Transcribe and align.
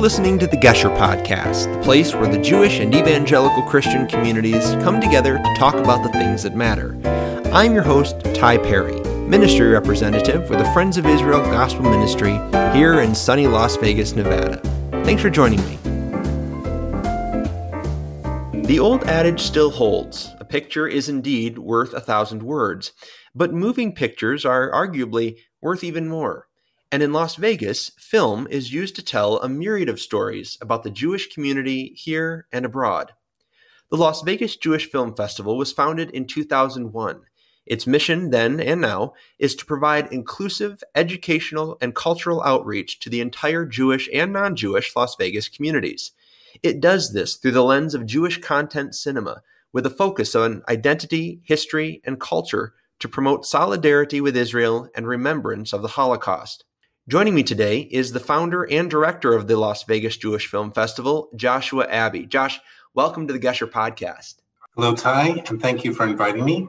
listening 0.00 0.38
to 0.38 0.46
the 0.46 0.56
Gesher 0.56 0.96
Podcast, 0.96 1.70
the 1.74 1.82
place 1.82 2.14
where 2.14 2.26
the 2.26 2.40
Jewish 2.40 2.78
and 2.78 2.94
evangelical 2.94 3.62
Christian 3.64 4.06
communities 4.06 4.64
come 4.82 4.98
together 4.98 5.36
to 5.36 5.54
talk 5.58 5.74
about 5.74 6.02
the 6.02 6.08
things 6.18 6.42
that 6.42 6.56
matter. 6.56 6.98
I'm 7.52 7.74
your 7.74 7.82
host, 7.82 8.18
Ty 8.34 8.56
Perry, 8.58 8.98
ministry 9.28 9.68
representative 9.68 10.46
for 10.46 10.56
the 10.56 10.64
Friends 10.72 10.96
of 10.96 11.04
Israel 11.04 11.42
Gospel 11.42 11.82
Ministry 11.82 12.32
here 12.72 13.02
in 13.02 13.14
sunny 13.14 13.46
Las 13.46 13.76
Vegas, 13.76 14.14
Nevada. 14.14 14.56
Thanks 15.04 15.20
for 15.20 15.28
joining 15.28 15.60
me. 15.68 15.76
The 18.62 18.78
old 18.80 19.04
adage 19.04 19.42
still 19.42 19.70
holds 19.70 20.34
a 20.40 20.46
picture 20.46 20.88
is 20.88 21.10
indeed 21.10 21.58
worth 21.58 21.92
a 21.92 22.00
thousand 22.00 22.42
words, 22.42 22.92
but 23.34 23.52
moving 23.52 23.94
pictures 23.94 24.46
are 24.46 24.72
arguably 24.72 25.36
worth 25.60 25.84
even 25.84 26.08
more. 26.08 26.46
And 26.92 27.04
in 27.04 27.12
Las 27.12 27.36
Vegas, 27.36 27.92
film 27.98 28.48
is 28.50 28.72
used 28.72 28.96
to 28.96 29.04
tell 29.04 29.38
a 29.38 29.48
myriad 29.48 29.88
of 29.88 30.00
stories 30.00 30.58
about 30.60 30.82
the 30.82 30.90
Jewish 30.90 31.32
community 31.32 31.92
here 31.94 32.48
and 32.52 32.64
abroad. 32.64 33.12
The 33.90 33.96
Las 33.96 34.22
Vegas 34.22 34.56
Jewish 34.56 34.90
Film 34.90 35.14
Festival 35.14 35.56
was 35.56 35.72
founded 35.72 36.10
in 36.10 36.26
2001. 36.26 37.20
Its 37.64 37.86
mission 37.86 38.30
then 38.30 38.58
and 38.58 38.80
now 38.80 39.14
is 39.38 39.54
to 39.54 39.66
provide 39.66 40.12
inclusive 40.12 40.82
educational 40.96 41.78
and 41.80 41.94
cultural 41.94 42.42
outreach 42.42 42.98
to 43.00 43.08
the 43.08 43.20
entire 43.20 43.64
Jewish 43.64 44.08
and 44.12 44.32
non 44.32 44.56
Jewish 44.56 44.96
Las 44.96 45.14
Vegas 45.14 45.48
communities. 45.48 46.10
It 46.60 46.80
does 46.80 47.12
this 47.12 47.36
through 47.36 47.52
the 47.52 47.62
lens 47.62 47.94
of 47.94 48.04
Jewish 48.04 48.40
content 48.40 48.96
cinema, 48.96 49.42
with 49.72 49.86
a 49.86 49.90
focus 49.90 50.34
on 50.34 50.64
identity, 50.68 51.40
history, 51.44 52.00
and 52.04 52.18
culture 52.20 52.74
to 52.98 53.08
promote 53.08 53.46
solidarity 53.46 54.20
with 54.20 54.36
Israel 54.36 54.88
and 54.96 55.06
remembrance 55.06 55.72
of 55.72 55.82
the 55.82 55.88
Holocaust. 55.88 56.64
Joining 57.10 57.34
me 57.34 57.42
today 57.42 57.80
is 57.90 58.12
the 58.12 58.20
founder 58.20 58.62
and 58.70 58.88
director 58.88 59.32
of 59.32 59.48
the 59.48 59.56
Las 59.56 59.82
Vegas 59.82 60.16
Jewish 60.16 60.46
Film 60.46 60.70
Festival, 60.70 61.28
Joshua 61.34 61.88
Abbey. 61.88 62.24
Josh, 62.24 62.60
welcome 62.94 63.26
to 63.26 63.32
the 63.32 63.40
Gesher 63.40 63.68
podcast. 63.68 64.36
Hello, 64.76 64.94
Ty, 64.94 65.42
and 65.48 65.60
thank 65.60 65.82
you 65.82 65.92
for 65.92 66.06
inviting 66.06 66.44
me. 66.44 66.68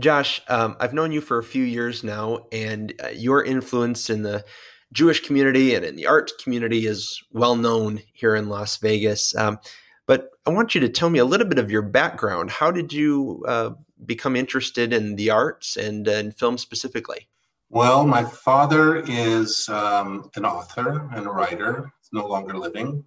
Josh, 0.00 0.42
um, 0.48 0.74
I've 0.80 0.92
known 0.92 1.12
you 1.12 1.20
for 1.20 1.38
a 1.38 1.44
few 1.44 1.62
years 1.62 2.02
now, 2.02 2.48
and 2.50 2.94
uh, 3.00 3.10
your 3.10 3.44
influence 3.44 4.10
in 4.10 4.22
the 4.22 4.44
Jewish 4.92 5.20
community 5.20 5.76
and 5.76 5.84
in 5.84 5.94
the 5.94 6.08
art 6.08 6.32
community 6.42 6.88
is 6.88 7.22
well 7.30 7.54
known 7.54 8.00
here 8.12 8.34
in 8.34 8.48
Las 8.48 8.78
Vegas. 8.78 9.36
Um, 9.36 9.60
but 10.08 10.30
I 10.46 10.50
want 10.50 10.74
you 10.74 10.80
to 10.80 10.88
tell 10.88 11.10
me 11.10 11.20
a 11.20 11.24
little 11.24 11.46
bit 11.46 11.60
of 11.60 11.70
your 11.70 11.82
background. 11.82 12.50
How 12.50 12.72
did 12.72 12.92
you 12.92 13.44
uh, 13.46 13.70
become 14.04 14.34
interested 14.34 14.92
in 14.92 15.14
the 15.14 15.30
arts 15.30 15.76
and 15.76 16.08
uh, 16.08 16.12
in 16.12 16.32
film 16.32 16.58
specifically? 16.58 17.28
Well, 17.68 18.06
my 18.06 18.22
father 18.22 18.96
is 18.96 19.68
um, 19.68 20.30
an 20.36 20.44
author 20.44 21.10
and 21.12 21.26
a 21.26 21.30
writer. 21.30 21.90
He's 22.00 22.10
no 22.12 22.26
longer 22.26 22.56
living, 22.56 23.04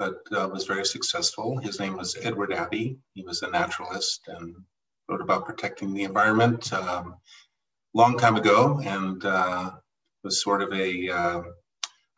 but 0.00 0.18
uh, 0.32 0.48
was 0.52 0.66
very 0.66 0.84
successful. 0.84 1.58
His 1.58 1.78
name 1.78 1.96
was 1.96 2.16
Edward 2.20 2.52
Abbey. 2.52 2.98
He 3.14 3.22
was 3.22 3.42
a 3.42 3.50
naturalist 3.50 4.22
and 4.26 4.56
wrote 5.08 5.20
about 5.20 5.46
protecting 5.46 5.94
the 5.94 6.02
environment 6.02 6.72
um, 6.72 7.14
long 7.94 8.18
time 8.18 8.34
ago, 8.36 8.80
and 8.84 9.24
uh, 9.24 9.70
was 10.24 10.42
sort 10.42 10.62
of 10.62 10.72
a 10.72 11.08
uh, 11.08 11.42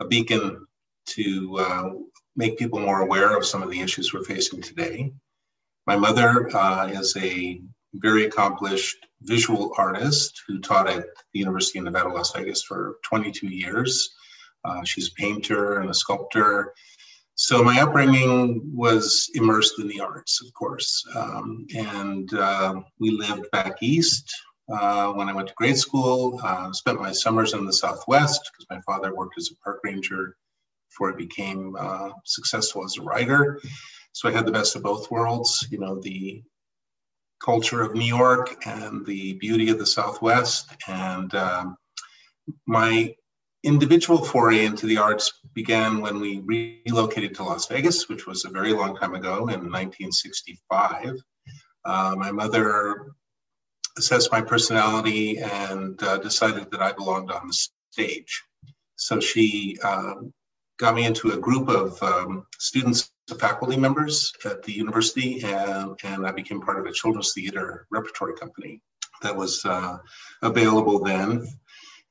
a 0.01 0.07
beacon 0.07 0.67
to 1.07 1.57
uh, 1.59 1.91
make 2.37 2.59
people 2.59 2.81
more 2.81 3.03
aware 3.03 3.37
of 3.37 3.45
some 3.45 3.63
of 3.63 3.71
the 3.71 3.81
issues 3.81 4.15
we're 4.15 4.25
facing 4.25 4.63
today. 4.63 5.13
My 5.87 5.97
mother 5.97 6.49
uh, 6.57 6.87
is 6.89 7.15
a 7.19 7.61
very 7.95 8.25
accomplished 8.25 9.07
visual 9.25 9.73
artist 9.79 10.43
who 10.47 10.61
taught 10.61 10.89
at 10.89 11.07
the 11.33 11.39
University 11.39 11.79
of 11.79 11.85
Nevada, 11.85 12.09
Las 12.09 12.33
Vegas 12.33 12.63
for 12.63 12.97
22 13.05 13.49
years. 13.49 14.15
Uh, 14.65 14.85
she's 14.85 15.09
a 15.09 15.15
painter 15.15 15.81
and 15.81 15.91
a 15.91 15.95
sculptor. 15.95 16.73
So 17.35 17.63
my 17.63 17.81
upbringing 17.81 18.63
was 18.75 19.31
immersed 19.35 19.79
in 19.79 19.89
the 19.89 20.01
arts, 20.01 20.43
of 20.43 20.53
course. 20.55 21.05
Um, 21.17 21.67
and 21.75 22.33
uh, 22.35 22.81
we 23.01 23.11
lived 23.11 23.51
back 23.51 23.83
east 23.83 24.33
uh, 24.73 25.13
when 25.13 25.29
I 25.29 25.33
went 25.33 25.49
to 25.49 25.55
grade 25.55 25.79
school. 25.79 26.41
Uh, 26.43 26.73
spent 26.73 27.01
my 27.01 27.13
summers 27.13 27.55
in 27.55 27.67
the 27.67 27.73
Southwest 27.73 28.51
because 28.53 28.67
my 28.71 28.81
father 28.83 29.15
worked 29.15 29.39
as 29.39 29.51
a 29.51 29.57
park 29.65 29.81
ranger 29.83 30.37
before 30.89 31.11
he 31.11 31.27
became 31.27 31.75
uh, 31.79 32.11
successful 32.25 32.85
as 32.85 32.99
a 32.99 33.03
writer. 33.03 33.61
So 34.13 34.29
I 34.29 34.33
had 34.33 34.47
the 34.47 34.53
best 34.53 34.77
of 34.77 34.83
both 34.83 35.11
worlds, 35.11 35.67
you 35.71 35.79
know, 35.79 35.99
the 35.99 36.43
culture 37.45 37.83
of 37.83 37.95
New 37.95 38.05
York 38.05 38.67
and 38.67 39.05
the 39.05 39.35
beauty 39.35 39.71
of 39.71 39.79
the 39.79 39.87
Southwest. 39.87 40.71
And 40.89 41.35
um, 41.35 41.77
my 42.67 43.15
individual 43.65 44.25
foray 44.25 44.65
into 44.65 44.87
the 44.87 44.99
arts 44.99 45.41
began 45.55 46.01
when 46.01 46.21
we 46.21 46.41
relocated 46.41 47.35
to 47.37 47.45
Las 47.45 47.67
Vegas, 47.67 48.09
which 48.09 48.27
was 48.27 48.45
a 48.45 48.51
very 48.51 48.73
long 48.73 48.97
time 48.97 49.15
ago 49.15 49.49
in 49.49 49.71
1965. 49.71 51.17
Uh, 51.85 52.15
my 52.17 52.31
mother 52.31 53.13
assessed 53.99 54.33
my 54.33 54.41
personality 54.41 55.39
and 55.39 56.03
uh, 56.03 56.19
decided 56.19 56.71
that 56.71 56.81
I 56.81 56.93
belonged 56.93 57.31
on 57.31 57.47
the 57.47 57.69
stage. 57.91 58.43
So 58.97 59.21
she 59.21 59.79
um, 59.85 60.33
got 60.79 60.95
me 60.95 61.07
into 61.07 61.33
a 61.33 61.39
group 61.39 61.69
of 61.69 62.03
um, 62.03 62.47
students 62.59 63.11
and 63.33 63.41
faculty 63.41 63.77
members 63.77 64.33
at 64.45 64.63
the 64.63 64.73
university, 64.73 65.43
and, 65.43 65.99
and 66.05 66.27
I 66.27 66.33
became 66.33 66.61
part 66.61 66.79
of 66.79 66.87
a 66.87 66.93
children's 66.93 67.33
theater 67.33 67.87
repertory 67.91 68.35
company 68.35 68.81
that 69.23 69.37
was 69.37 69.65
uh, 69.65 69.99
available 70.43 71.03
then 71.03 71.47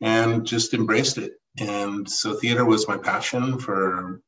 and 0.02 0.46
just 0.46 0.74
embraced 0.74 1.18
it. 1.18 1.34
And 1.60 2.10
so 2.10 2.34
theater 2.34 2.66
was 2.66 2.88
my 2.88 2.98
passion 2.98 3.60
for 3.60 4.22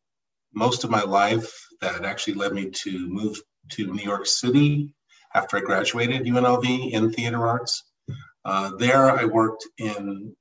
most 0.53 0.83
of 0.83 0.89
my 0.89 1.03
life. 1.03 1.51
That 1.81 2.05
actually 2.05 2.35
led 2.35 2.53
me 2.53 2.69
to 2.69 3.07
move 3.09 3.41
to 3.71 3.91
New 3.91 4.03
York 4.03 4.25
City 4.25 4.93
after 5.33 5.57
I 5.57 5.61
graduated 5.61 6.25
UNLV 6.25 6.91
in 6.91 7.11
theater 7.11 7.47
arts. 7.47 7.83
Uh, 8.45 8.71
there, 8.77 9.09
I 9.09 9.25
worked 9.25 9.65
in 9.77 10.35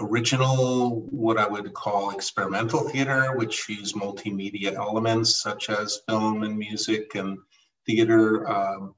original, 0.00 1.06
what 1.10 1.38
I 1.38 1.46
would 1.46 1.72
call 1.74 2.10
experimental 2.10 2.88
theater, 2.88 3.36
which 3.36 3.68
used 3.68 3.94
multimedia 3.94 4.74
elements 4.74 5.40
such 5.42 5.70
as 5.70 6.00
film 6.08 6.42
and 6.42 6.56
music 6.58 7.14
and 7.14 7.38
theater 7.86 8.50
um, 8.50 8.94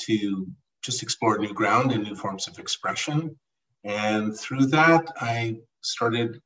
to 0.00 0.46
just 0.82 1.02
explore 1.02 1.38
new 1.38 1.52
ground 1.52 1.92
and 1.92 2.04
new 2.04 2.14
forms 2.14 2.48
of 2.48 2.58
expression. 2.58 3.36
And 3.84 4.36
through 4.38 4.66
that, 4.66 5.08
I 5.20 5.56
started 5.82 6.40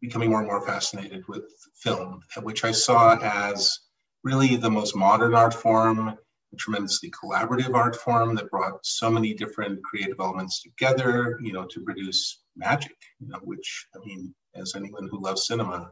becoming 0.00 0.30
more 0.30 0.40
and 0.40 0.48
more 0.48 0.66
fascinated 0.66 1.24
with 1.28 1.44
film, 1.74 2.20
which 2.42 2.64
I 2.64 2.72
saw 2.72 3.18
as 3.20 3.78
really 4.22 4.56
the 4.56 4.70
most 4.70 4.94
modern 4.94 5.34
art 5.34 5.54
form 5.54 6.16
a 6.52 6.56
tremendously 6.56 7.10
collaborative 7.10 7.74
art 7.74 7.96
form 7.96 8.34
that 8.34 8.50
brought 8.50 8.84
so 8.84 9.10
many 9.10 9.34
different 9.34 9.82
creative 9.84 10.16
elements 10.18 10.62
together, 10.62 11.38
you 11.40 11.52
know, 11.52 11.64
to 11.66 11.80
produce 11.80 12.42
magic, 12.60 12.96
you 13.18 13.28
know, 13.28 13.40
which 13.42 13.86
I 13.94 13.98
mean, 14.04 14.34
as 14.54 14.74
anyone 14.76 15.08
who 15.10 15.20
loves 15.20 15.46
cinema 15.46 15.90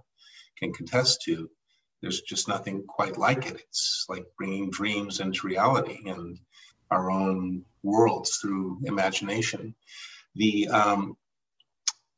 can 0.58 0.72
contest 0.72 1.22
to, 1.24 1.50
there's 2.00 2.20
just 2.20 2.46
nothing 2.46 2.84
quite 2.86 3.18
like 3.18 3.46
it. 3.46 3.60
It's 3.68 4.06
like 4.08 4.26
bringing 4.36 4.70
dreams 4.70 5.20
into 5.20 5.46
reality 5.46 5.98
and 6.06 6.38
our 6.90 7.10
own 7.10 7.64
worlds 7.82 8.36
through 8.36 8.78
imagination. 8.84 9.74
The 10.36 10.68
um, 10.68 11.16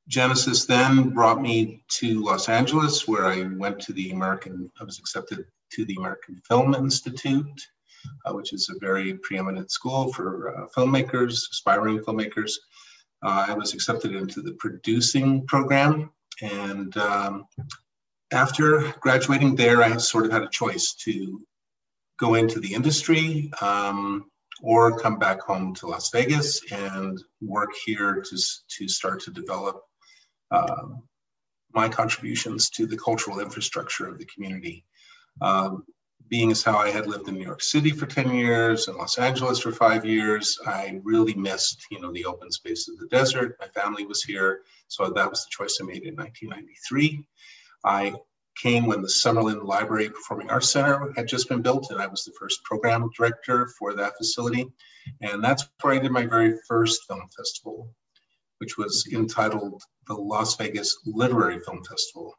Genesis 0.08 0.66
then 0.66 1.10
brought 1.10 1.40
me 1.40 1.82
to 1.98 2.22
Los 2.22 2.48
Angeles, 2.48 3.08
where 3.08 3.26
I 3.26 3.42
went 3.42 3.80
to 3.82 3.92
the 3.92 4.10
American, 4.10 4.70
I 4.80 4.84
was 4.84 4.98
accepted 4.98 5.46
to 5.72 5.84
the 5.86 5.94
American 5.94 6.42
Film 6.46 6.74
Institute 6.74 7.60
uh, 8.24 8.32
which 8.32 8.52
is 8.52 8.68
a 8.68 8.78
very 8.78 9.14
preeminent 9.14 9.70
school 9.70 10.12
for 10.12 10.56
uh, 10.56 10.66
filmmakers, 10.76 11.50
aspiring 11.50 11.98
filmmakers. 12.00 12.52
Uh, 13.22 13.46
I 13.48 13.54
was 13.54 13.74
accepted 13.74 14.14
into 14.14 14.40
the 14.40 14.52
producing 14.52 15.46
program. 15.46 16.10
And 16.42 16.96
um, 16.96 17.46
after 18.32 18.94
graduating 19.00 19.56
there, 19.56 19.82
I 19.82 19.96
sort 19.98 20.26
of 20.26 20.32
had 20.32 20.42
a 20.42 20.48
choice 20.48 20.94
to 21.04 21.42
go 22.18 22.34
into 22.34 22.60
the 22.60 22.72
industry 22.72 23.50
um, 23.60 24.30
or 24.62 24.98
come 24.98 25.18
back 25.18 25.40
home 25.40 25.74
to 25.74 25.86
Las 25.86 26.10
Vegas 26.10 26.60
and 26.72 27.18
work 27.40 27.70
here 27.84 28.22
to, 28.22 28.38
to 28.68 28.88
start 28.88 29.20
to 29.22 29.30
develop 29.30 29.82
uh, 30.50 30.86
my 31.72 31.88
contributions 31.88 32.70
to 32.70 32.86
the 32.86 32.96
cultural 32.96 33.40
infrastructure 33.40 34.06
of 34.06 34.18
the 34.18 34.26
community. 34.26 34.84
Um, 35.40 35.84
being 36.28 36.50
as 36.50 36.62
how 36.62 36.76
I 36.76 36.90
had 36.90 37.06
lived 37.06 37.28
in 37.28 37.34
New 37.34 37.44
York 37.44 37.62
City 37.62 37.90
for 37.90 38.06
10 38.06 38.34
years 38.34 38.88
and 38.88 38.96
Los 38.96 39.18
Angeles 39.18 39.58
for 39.58 39.72
five 39.72 40.04
years, 40.04 40.58
I 40.66 41.00
really 41.02 41.34
missed, 41.34 41.86
you 41.90 42.00
know, 42.00 42.12
the 42.12 42.24
open 42.24 42.50
space 42.52 42.88
of 42.88 42.98
the 42.98 43.06
desert. 43.08 43.56
My 43.58 43.66
family 43.68 44.06
was 44.06 44.22
here. 44.22 44.60
So 44.88 45.10
that 45.10 45.28
was 45.30 45.44
the 45.44 45.50
choice 45.50 45.78
I 45.80 45.84
made 45.84 46.04
in 46.04 46.14
1993. 46.14 47.24
I 47.84 48.14
came 48.56 48.86
when 48.86 49.02
the 49.02 49.08
Summerlin 49.08 49.64
Library 49.64 50.10
Performing 50.10 50.50
Arts 50.50 50.70
Center 50.70 51.12
had 51.16 51.26
just 51.26 51.48
been 51.48 51.62
built, 51.62 51.90
and 51.90 52.00
I 52.00 52.06
was 52.06 52.24
the 52.24 52.32
first 52.38 52.62
program 52.64 53.08
director 53.16 53.68
for 53.78 53.94
that 53.94 54.16
facility. 54.18 54.70
And 55.20 55.42
that's 55.42 55.68
where 55.80 55.94
I 55.94 55.98
did 55.98 56.12
my 56.12 56.26
very 56.26 56.54
first 56.68 57.06
film 57.08 57.22
festival, 57.36 57.90
which 58.58 58.76
was 58.76 59.08
entitled 59.12 59.82
the 60.06 60.14
Las 60.14 60.56
Vegas 60.56 60.98
Literary 61.06 61.60
Film 61.60 61.82
Festival 61.84 62.34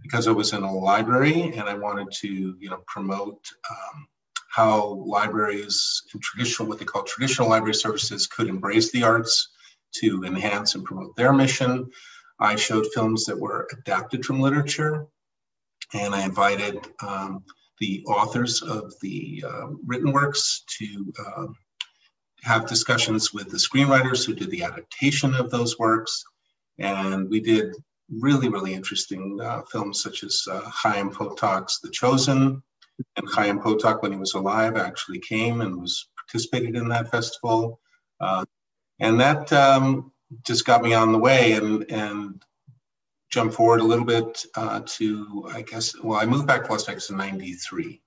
because 0.00 0.28
I 0.28 0.32
was 0.32 0.52
in 0.52 0.62
a 0.62 0.72
library 0.72 1.52
and 1.56 1.68
I 1.68 1.74
wanted 1.74 2.10
to, 2.20 2.56
you 2.58 2.70
know, 2.70 2.82
promote 2.86 3.46
um, 3.70 4.06
how 4.48 5.02
libraries 5.06 6.02
and 6.12 6.22
traditional, 6.22 6.68
what 6.68 6.78
they 6.78 6.84
call 6.84 7.02
traditional 7.04 7.48
library 7.48 7.74
services, 7.74 8.26
could 8.26 8.48
embrace 8.48 8.92
the 8.92 9.02
arts 9.02 9.48
to 9.96 10.24
enhance 10.24 10.74
and 10.74 10.84
promote 10.84 11.16
their 11.16 11.32
mission. 11.32 11.90
I 12.38 12.56
showed 12.56 12.86
films 12.94 13.24
that 13.26 13.38
were 13.38 13.68
adapted 13.72 14.24
from 14.24 14.40
literature, 14.40 15.06
and 15.94 16.14
I 16.14 16.24
invited 16.24 16.86
um, 17.02 17.44
the 17.78 18.04
authors 18.06 18.62
of 18.62 18.92
the 19.00 19.44
uh, 19.46 19.68
written 19.86 20.12
works 20.12 20.64
to 20.78 21.12
uh, 21.24 21.46
have 22.42 22.66
discussions 22.66 23.32
with 23.32 23.50
the 23.50 23.56
screenwriters 23.56 24.26
who 24.26 24.34
did 24.34 24.50
the 24.50 24.64
adaptation 24.64 25.34
of 25.34 25.50
those 25.50 25.78
works. 25.78 26.24
And 26.78 27.30
we 27.30 27.40
did 27.40 27.74
really, 28.10 28.48
really 28.48 28.74
interesting 28.74 29.40
uh, 29.40 29.62
films 29.62 30.02
such 30.02 30.22
as 30.24 30.44
uh, 30.50 30.62
Chaim 30.66 31.10
Potok's 31.10 31.80
The 31.80 31.90
Chosen. 31.90 32.62
And 33.16 33.28
Chaim 33.28 33.58
Potok, 33.58 34.02
when 34.02 34.12
he 34.12 34.18
was 34.18 34.34
alive, 34.34 34.76
actually 34.76 35.18
came 35.18 35.60
and 35.60 35.80
was 35.80 36.08
participated 36.16 36.76
in 36.76 36.88
that 36.88 37.10
festival. 37.10 37.80
Uh, 38.20 38.44
and 39.00 39.20
that 39.20 39.52
um, 39.52 40.12
just 40.44 40.64
got 40.64 40.82
me 40.82 40.94
on 40.94 41.12
the 41.12 41.18
way 41.18 41.52
and, 41.52 41.90
and 41.90 42.44
jump 43.30 43.52
forward 43.52 43.80
a 43.80 43.84
little 43.84 44.04
bit 44.04 44.44
uh, 44.54 44.82
to, 44.86 45.48
I 45.52 45.62
guess, 45.62 45.98
well, 46.00 46.20
I 46.20 46.26
moved 46.26 46.46
back 46.46 46.64
to 46.64 46.70
Las 46.70 46.86
Vegas 46.86 47.10
in 47.10 47.16
93. 47.16 48.00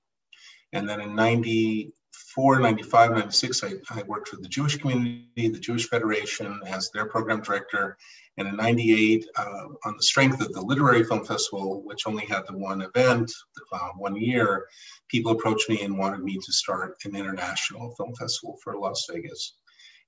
And 0.71 0.87
then 0.87 1.01
in 1.01 1.15
94, 1.15 1.91
95, 2.37 3.11
96, 3.11 3.63
I, 3.63 3.73
I 3.91 4.03
worked 4.03 4.29
for 4.29 4.37
the 4.37 4.47
Jewish 4.47 4.77
community, 4.77 5.47
the 5.47 5.59
Jewish 5.59 5.87
Federation 5.87 6.59
as 6.65 6.89
their 6.91 7.05
program 7.05 7.41
director. 7.41 7.97
And 8.37 8.47
in 8.47 8.57
98, 8.57 9.25
uh, 9.37 9.67
on 9.85 9.95
the 9.95 10.03
strength 10.03 10.41
of 10.41 10.51
the 10.51 10.61
Literary 10.61 11.03
Film 11.03 11.23
Festival, 11.25 11.81
which 11.85 12.05
only 12.05 12.25
had 12.25 12.43
the 12.47 12.57
one 12.57 12.81
event, 12.81 13.31
uh, 13.71 13.89
one 13.97 14.15
year, 14.17 14.65
people 15.07 15.31
approached 15.31 15.69
me 15.69 15.81
and 15.83 15.97
wanted 15.97 16.23
me 16.23 16.37
to 16.37 16.51
start 16.51 16.95
an 17.05 17.15
international 17.15 17.95
film 17.95 18.13
festival 18.15 18.57
for 18.63 18.77
Las 18.77 19.05
Vegas. 19.09 19.55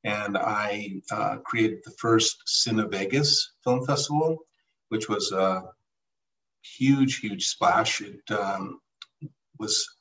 And 0.04 0.38
I 0.38 1.02
uh, 1.12 1.38
created 1.46 1.80
the 1.84 1.92
first 1.92 2.44
Cine 2.48 2.90
Vegas 2.92 3.54
Film 3.64 3.86
Festival, 3.86 4.40
which 4.90 5.08
was 5.08 5.32
a 5.32 5.64
huge, 6.62 7.20
huge 7.20 7.48
splash. 7.48 8.02
It 8.02 8.20
um, 8.32 8.80
was 9.60 9.97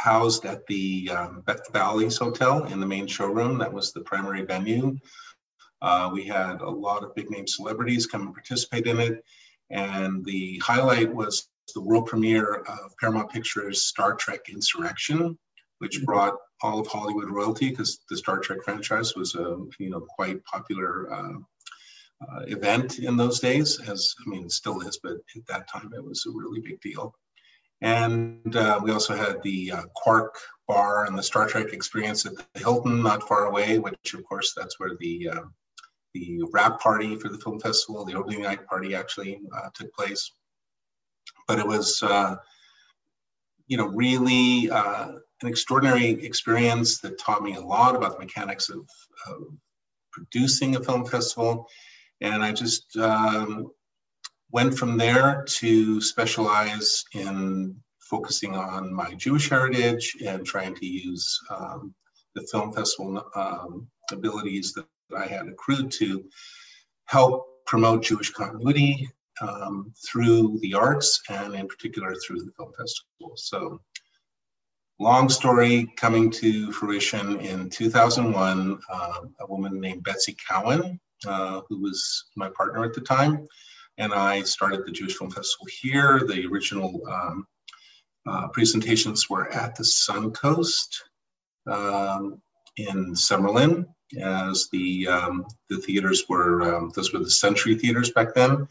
housed 0.00 0.46
at 0.46 0.66
the 0.66 1.10
um, 1.10 1.42
Beth 1.46 1.72
Bally's 1.72 2.16
Hotel 2.16 2.64
in 2.64 2.80
the 2.80 2.86
main 2.86 3.06
showroom. 3.06 3.58
That 3.58 3.72
was 3.72 3.92
the 3.92 4.00
primary 4.00 4.42
venue. 4.42 4.96
Uh, 5.82 6.10
we 6.12 6.24
had 6.24 6.60
a 6.60 6.68
lot 6.68 7.04
of 7.04 7.14
big 7.14 7.30
name 7.30 7.46
celebrities 7.46 8.06
come 8.06 8.22
and 8.22 8.34
participate 8.34 8.86
in 8.86 8.98
it. 8.98 9.24
And 9.70 10.24
the 10.24 10.60
highlight 10.64 11.14
was 11.14 11.48
the 11.74 11.80
world 11.80 12.06
premiere 12.06 12.56
of 12.66 12.96
Paramount 12.98 13.30
Pictures' 13.30 13.82
Star 13.82 14.14
Trek 14.14 14.48
Insurrection, 14.48 15.38
which 15.78 15.96
mm-hmm. 15.96 16.06
brought 16.06 16.34
all 16.62 16.80
of 16.80 16.86
Hollywood 16.86 17.30
royalty 17.30 17.70
because 17.70 18.00
the 18.08 18.16
Star 18.16 18.38
Trek 18.38 18.58
franchise 18.64 19.14
was 19.14 19.34
a 19.34 19.56
you 19.78 19.90
know 19.90 20.00
quite 20.00 20.44
popular 20.44 21.12
uh, 21.12 21.38
uh, 22.28 22.40
event 22.46 22.98
in 22.98 23.16
those 23.16 23.40
days, 23.40 23.80
as 23.88 24.14
I 24.24 24.28
mean, 24.28 24.44
it 24.44 24.52
still 24.52 24.80
is, 24.80 24.98
but 25.02 25.12
at 25.36 25.46
that 25.48 25.68
time 25.68 25.90
it 25.94 26.04
was 26.04 26.26
a 26.26 26.36
really 26.36 26.60
big 26.60 26.80
deal. 26.80 27.14
And 27.82 28.54
uh, 28.54 28.80
we 28.82 28.92
also 28.92 29.14
had 29.14 29.42
the 29.42 29.72
uh, 29.72 29.82
Quark 29.94 30.36
Bar 30.68 31.06
and 31.06 31.16
the 31.16 31.22
Star 31.22 31.46
Trek 31.46 31.72
experience 31.72 32.26
at 32.26 32.36
the 32.36 32.44
Hilton, 32.54 33.02
not 33.02 33.26
far 33.26 33.46
away, 33.46 33.78
which 33.78 34.14
of 34.14 34.24
course 34.24 34.52
that's 34.54 34.78
where 34.78 34.96
the 35.00 35.30
uh, 35.30 35.42
the 36.12 36.42
wrap 36.52 36.80
party 36.80 37.16
for 37.16 37.28
the 37.28 37.38
film 37.38 37.60
festival, 37.60 38.04
the 38.04 38.14
opening 38.14 38.42
night 38.42 38.66
party 38.66 38.94
actually 38.94 39.40
uh, 39.56 39.68
took 39.74 39.92
place. 39.94 40.32
But 41.46 41.60
it 41.60 41.66
was, 41.66 42.02
uh, 42.02 42.36
you 43.68 43.76
know, 43.76 43.86
really 43.86 44.68
an 44.70 45.20
extraordinary 45.44 46.10
experience 46.24 46.98
that 46.98 47.18
taught 47.18 47.42
me 47.42 47.54
a 47.54 47.60
lot 47.60 47.94
about 47.94 48.14
the 48.14 48.24
mechanics 48.24 48.68
of, 48.68 48.88
of 49.28 49.42
producing 50.12 50.74
a 50.74 50.80
film 50.80 51.06
festival 51.06 51.68
and 52.20 52.42
I 52.42 52.52
just 52.52 52.96
um, 52.96 53.70
went 54.52 54.76
from 54.76 54.96
there 54.96 55.44
to 55.46 56.00
specialize 56.00 57.04
in 57.14 57.76
focusing 58.00 58.54
on 58.54 58.92
my 58.92 59.14
Jewish 59.14 59.48
heritage 59.48 60.16
and 60.26 60.44
trying 60.44 60.74
to 60.74 60.86
use 60.86 61.38
um, 61.50 61.94
the 62.34 62.42
film 62.50 62.72
festival 62.72 63.24
um, 63.34 63.86
abilities 64.10 64.72
that 64.72 64.86
I 65.16 65.26
had 65.26 65.46
accrued 65.46 65.90
to 65.92 66.24
help 67.06 67.46
promote 67.66 68.02
Jewish 68.02 68.30
continuity 68.30 69.08
um, 69.40 69.92
through 70.06 70.58
the 70.60 70.74
arts 70.74 71.20
and 71.28 71.54
in 71.54 71.68
particular 71.68 72.14
through 72.16 72.40
the 72.40 72.52
film 72.56 72.72
festival. 72.76 73.36
So 73.36 73.80
long 74.98 75.28
story 75.28 75.92
coming 75.96 76.30
to 76.32 76.72
fruition 76.72 77.40
in 77.40 77.70
2001, 77.70 78.80
uh, 78.92 79.20
a 79.40 79.46
woman 79.46 79.80
named 79.80 80.02
Betsy 80.02 80.36
Cowan 80.48 81.00
uh, 81.26 81.60
who 81.68 81.80
was 81.80 82.26
my 82.36 82.48
partner 82.48 82.84
at 82.84 82.94
the 82.94 83.00
time. 83.00 83.46
And 84.00 84.14
I 84.14 84.40
started 84.44 84.86
the 84.86 84.92
Jewish 84.92 85.14
Film 85.16 85.30
Festival 85.30 85.66
here. 85.82 86.22
The 86.26 86.46
original 86.46 87.02
um, 87.06 87.46
uh, 88.26 88.48
presentations 88.48 89.28
were 89.28 89.52
at 89.52 89.76
the 89.76 89.84
Suncoast 89.84 91.02
um, 91.66 92.40
in 92.78 93.12
Summerlin, 93.12 93.84
as 94.18 94.70
the 94.72 95.06
um, 95.06 95.44
the 95.68 95.76
theaters 95.76 96.24
were 96.30 96.62
um, 96.62 96.92
those 96.96 97.12
were 97.12 97.18
the 97.18 97.30
Century 97.30 97.74
theaters 97.74 98.10
back 98.12 98.34
then, 98.34 98.66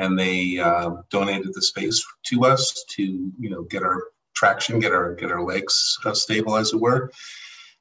and 0.00 0.18
they 0.18 0.58
uh, 0.58 0.90
donated 1.10 1.54
the 1.54 1.62
space 1.62 2.04
to 2.26 2.44
us 2.44 2.84
to 2.90 3.02
you 3.40 3.48
know 3.48 3.62
get 3.62 3.82
our 3.82 4.02
traction, 4.34 4.80
get 4.80 4.92
our 4.92 5.14
get 5.14 5.32
our 5.32 5.42
legs 5.42 5.96
uh, 6.04 6.12
stable, 6.12 6.58
as 6.58 6.74
it 6.74 6.80
were. 6.80 7.10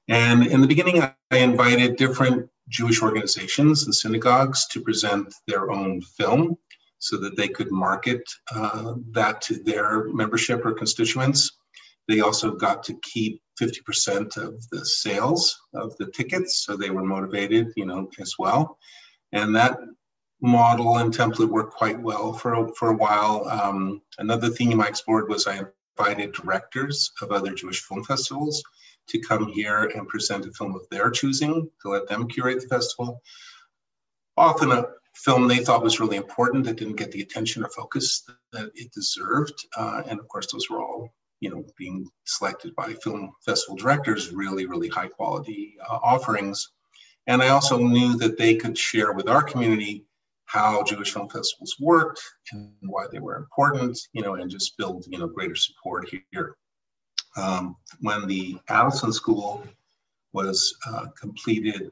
And 0.08 0.48
in 0.48 0.62
the 0.62 0.68
beginning, 0.68 1.02
I 1.02 1.14
invited 1.32 1.98
different 1.98 2.50
Jewish 2.70 3.02
organizations 3.02 3.84
and 3.84 3.94
synagogues 3.94 4.68
to 4.68 4.80
present 4.80 5.34
their 5.48 5.70
own 5.70 6.00
film 6.02 6.58
so 7.04 7.18
that 7.18 7.36
they 7.36 7.50
could 7.50 7.70
market 7.70 8.24
uh, 8.56 8.94
that 9.12 9.42
to 9.42 9.62
their 9.62 10.06
membership 10.14 10.66
or 10.66 10.72
constituents. 10.72 11.52
They 12.08 12.22
also 12.22 12.52
got 12.52 12.82
to 12.84 12.98
keep 13.02 13.42
50% 13.62 14.38
of 14.38 14.54
the 14.72 14.86
sales 14.86 15.60
of 15.74 15.96
the 15.98 16.08
tickets, 16.12 16.64
so 16.66 16.78
they 16.78 16.92
were 16.92 17.04
motivated, 17.04 17.74
you 17.76 17.86
know, 17.86 18.10
as 18.22 18.36
well. 18.40 18.78
And 19.34 19.54
that 19.54 19.80
model 20.42 20.98
and 20.98 21.14
template 21.14 21.50
worked 21.50 21.74
quite 21.74 22.00
well 22.02 22.32
for, 22.32 22.74
for 22.76 22.92
a 22.92 22.96
while. 22.96 23.50
Um, 23.50 24.02
another 24.18 24.48
theme 24.50 24.80
I 24.80 24.88
explored 24.88 25.28
was 25.28 25.46
I 25.46 25.62
invited 25.98 26.32
directors 26.32 27.12
of 27.22 27.34
other 27.34 27.54
Jewish 27.54 27.82
film 27.82 28.06
festivals 28.06 28.64
to 29.08 29.20
come 29.20 29.50
here 29.50 29.92
and 29.94 30.08
present 30.08 30.46
a 30.46 30.52
film 30.54 30.74
of 30.74 30.88
their 30.90 31.12
choosing, 31.12 31.70
to 31.82 31.90
let 31.90 32.08
them 32.08 32.30
curate 32.30 32.62
the 32.62 32.68
festival. 32.68 33.22
Often 34.38 34.72
a 34.72 34.86
film 35.16 35.48
they 35.48 35.60
thought 35.64 35.84
was 35.84 36.00
really 36.00 36.18
important 36.18 36.66
that 36.66 36.78
didn't 36.78 36.96
get 36.96 37.12
the 37.12 37.22
attention 37.22 37.64
or 37.64 37.70
focus 37.70 38.24
that 38.52 38.72
it 38.76 38.92
deserved. 38.92 39.54
Uh, 39.78 40.04
and 40.08 40.20
of 40.20 40.28
course, 40.28 40.52
those 40.52 40.70
were 40.70 40.82
all, 40.82 41.14
you 41.40 41.50
know, 41.50 41.64
being 41.78 42.10
selected 42.26 42.76
by 42.76 42.94
film 42.94 43.32
festival 43.46 43.76
directors, 43.76 44.32
really, 44.32 44.66
really 44.66 44.88
high 44.90 45.08
quality 45.08 45.76
uh, 45.90 46.00
offerings. 46.02 46.72
And 47.28 47.42
I 47.42 47.50
also 47.50 47.78
knew 47.78 48.18
that 48.18 48.38
they 48.38 48.56
could 48.56 48.78
share 48.78 49.14
with 49.14 49.30
our 49.30 49.44
community 49.44 50.06
how 50.46 50.84
Jewish 50.84 51.12
film 51.12 51.30
festivals 51.30 51.76
worked 51.80 52.22
and 52.52 52.72
why 52.82 53.06
they 53.12 53.20
were 53.20 53.38
important, 53.38 53.98
you 54.14 54.22
know, 54.22 54.36
and 54.36 54.52
just 54.52 54.78
build, 54.78 55.06
you 55.08 55.18
know, 55.18 55.28
greater 55.28 55.56
support 55.56 56.08
here. 56.32 56.56
Um, 57.36 57.78
when 58.02 58.28
the 58.28 58.60
Adelson 58.70 59.14
School 59.14 59.64
was 60.34 60.76
uh, 60.88 61.08
completed, 61.20 61.92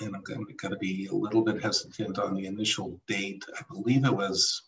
and 0.00 0.14
I'm 0.14 0.22
going 0.22 0.72
to 0.72 0.76
be 0.76 1.06
a 1.06 1.14
little 1.14 1.42
bit 1.42 1.62
hesitant 1.62 2.18
on 2.18 2.34
the 2.34 2.46
initial 2.46 3.00
date, 3.08 3.44
I 3.58 3.62
believe 3.72 4.04
it 4.04 4.14
was 4.14 4.62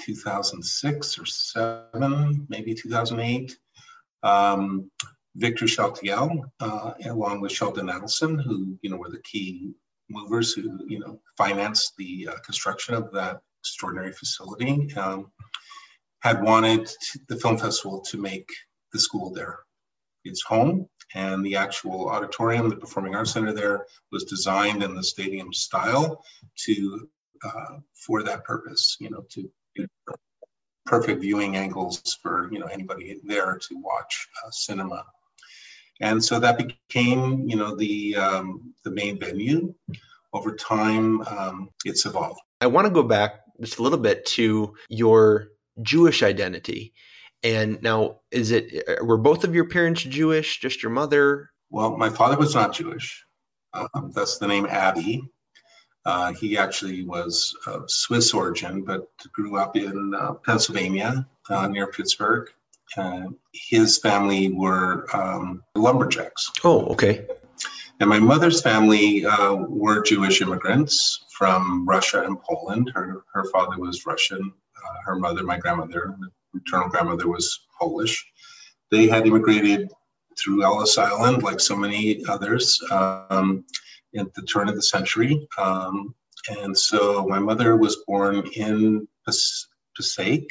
2006 0.00 1.18
or 1.18 1.26
7, 1.26 2.46
maybe 2.48 2.74
2008. 2.74 3.56
Um, 4.22 4.90
Victor 5.36 5.66
Chaltiel, 5.66 6.42
uh, 6.58 6.92
along 7.04 7.40
with 7.40 7.52
Sheldon 7.52 7.86
Adelson, 7.86 8.42
who 8.42 8.76
you 8.82 8.90
know 8.90 8.96
were 8.96 9.10
the 9.10 9.22
key 9.22 9.72
movers 10.08 10.52
who 10.52 10.84
you 10.88 10.98
know 10.98 11.20
financed 11.38 11.96
the 11.96 12.28
uh, 12.32 12.38
construction 12.44 12.94
of 12.94 13.12
that 13.12 13.40
extraordinary 13.62 14.12
facility. 14.12 14.92
Um, 14.96 15.30
had 16.20 16.42
wanted 16.42 16.90
the 17.28 17.36
film 17.36 17.56
festival 17.56 18.00
to 18.00 18.18
make 18.18 18.48
the 18.92 18.98
school 18.98 19.32
there 19.32 19.60
its 20.24 20.42
home 20.42 20.88
and 21.14 21.44
the 21.44 21.56
actual 21.56 22.08
auditorium 22.08 22.68
the 22.68 22.76
performing 22.76 23.14
arts 23.14 23.32
center 23.32 23.52
there 23.52 23.86
was 24.12 24.24
designed 24.24 24.82
in 24.82 24.94
the 24.94 25.02
stadium 25.02 25.52
style 25.52 26.22
to 26.56 27.08
uh, 27.44 27.78
for 27.94 28.22
that 28.22 28.44
purpose 28.44 28.96
you 29.00 29.10
know 29.10 29.24
to 29.30 29.50
perfect 30.90 31.20
viewing 31.20 31.56
angles 31.56 32.18
for 32.20 32.52
you 32.52 32.58
know 32.58 32.66
anybody 32.66 33.20
there 33.24 33.58
to 33.58 33.76
watch 33.76 34.28
uh, 34.44 34.50
cinema. 34.50 35.04
And 36.00 36.22
so 36.22 36.40
that 36.40 36.58
became 36.58 37.48
you 37.48 37.56
know 37.56 37.76
the 37.76 38.16
um, 38.16 38.74
the 38.84 38.90
main 38.90 39.18
venue. 39.18 39.74
Over 40.32 40.54
time 40.54 41.22
um, 41.22 41.70
it's 41.84 42.06
evolved. 42.06 42.40
I 42.60 42.66
want 42.66 42.86
to 42.86 42.92
go 42.92 43.02
back 43.02 43.40
just 43.60 43.78
a 43.78 43.82
little 43.82 43.98
bit 43.98 44.26
to 44.26 44.74
your 44.88 45.48
Jewish 45.82 46.22
identity. 46.22 46.92
And 47.42 47.82
now, 47.82 48.20
is 48.30 48.50
it 48.50 48.84
were 49.02 49.16
both 49.16 49.44
of 49.44 49.54
your 49.54 49.66
parents 49.66 50.02
Jewish? 50.02 50.60
Just 50.60 50.82
your 50.82 50.92
mother? 50.92 51.50
Well, 51.70 51.96
my 51.96 52.10
father 52.10 52.36
was 52.36 52.54
not 52.54 52.74
Jewish. 52.74 53.24
Um, 53.72 54.12
that's 54.14 54.38
the 54.38 54.46
name 54.46 54.66
Abbey. 54.66 55.22
Uh, 56.04 56.32
he 56.32 56.56
actually 56.56 57.04
was 57.04 57.54
of 57.66 57.90
Swiss 57.90 58.34
origin, 58.34 58.82
but 58.82 59.08
grew 59.32 59.56
up 59.56 59.76
in 59.76 60.14
uh, 60.14 60.34
Pennsylvania 60.34 61.26
uh, 61.48 61.66
near 61.68 61.86
Pittsburgh. 61.88 62.48
his 63.52 63.98
family 63.98 64.52
were 64.52 65.06
um, 65.14 65.62
lumberjacks. 65.76 66.50
Oh, 66.64 66.86
okay. 66.86 67.26
And 68.00 68.08
my 68.08 68.18
mother's 68.18 68.62
family 68.62 69.26
uh, 69.26 69.54
were 69.54 70.02
Jewish 70.02 70.40
immigrants 70.40 71.26
from 71.36 71.86
Russia 71.86 72.24
and 72.24 72.40
Poland. 72.42 72.90
Her, 72.94 73.24
her 73.32 73.44
father 73.44 73.78
was 73.78 74.06
Russian. 74.06 74.52
Uh, 74.76 74.94
her 75.04 75.16
mother, 75.16 75.42
my 75.42 75.58
grandmother, 75.58 76.16
maternal 76.52 76.88
grandmother, 76.88 77.28
was 77.28 77.66
Polish. 77.78 78.24
They 78.90 79.08
had 79.08 79.26
immigrated 79.26 79.90
through 80.38 80.62
Ellis 80.64 80.98
Island, 80.98 81.42
like 81.42 81.60
so 81.60 81.76
many 81.76 82.24
others. 82.26 82.80
Um, 82.90 83.64
at 84.16 84.32
the 84.34 84.42
turn 84.42 84.68
of 84.68 84.74
the 84.74 84.82
century. 84.82 85.46
Um, 85.58 86.14
and 86.48 86.76
so 86.76 87.26
my 87.28 87.38
mother 87.38 87.76
was 87.76 88.02
born 88.06 88.46
in 88.54 89.06
Passaic, 89.96 90.48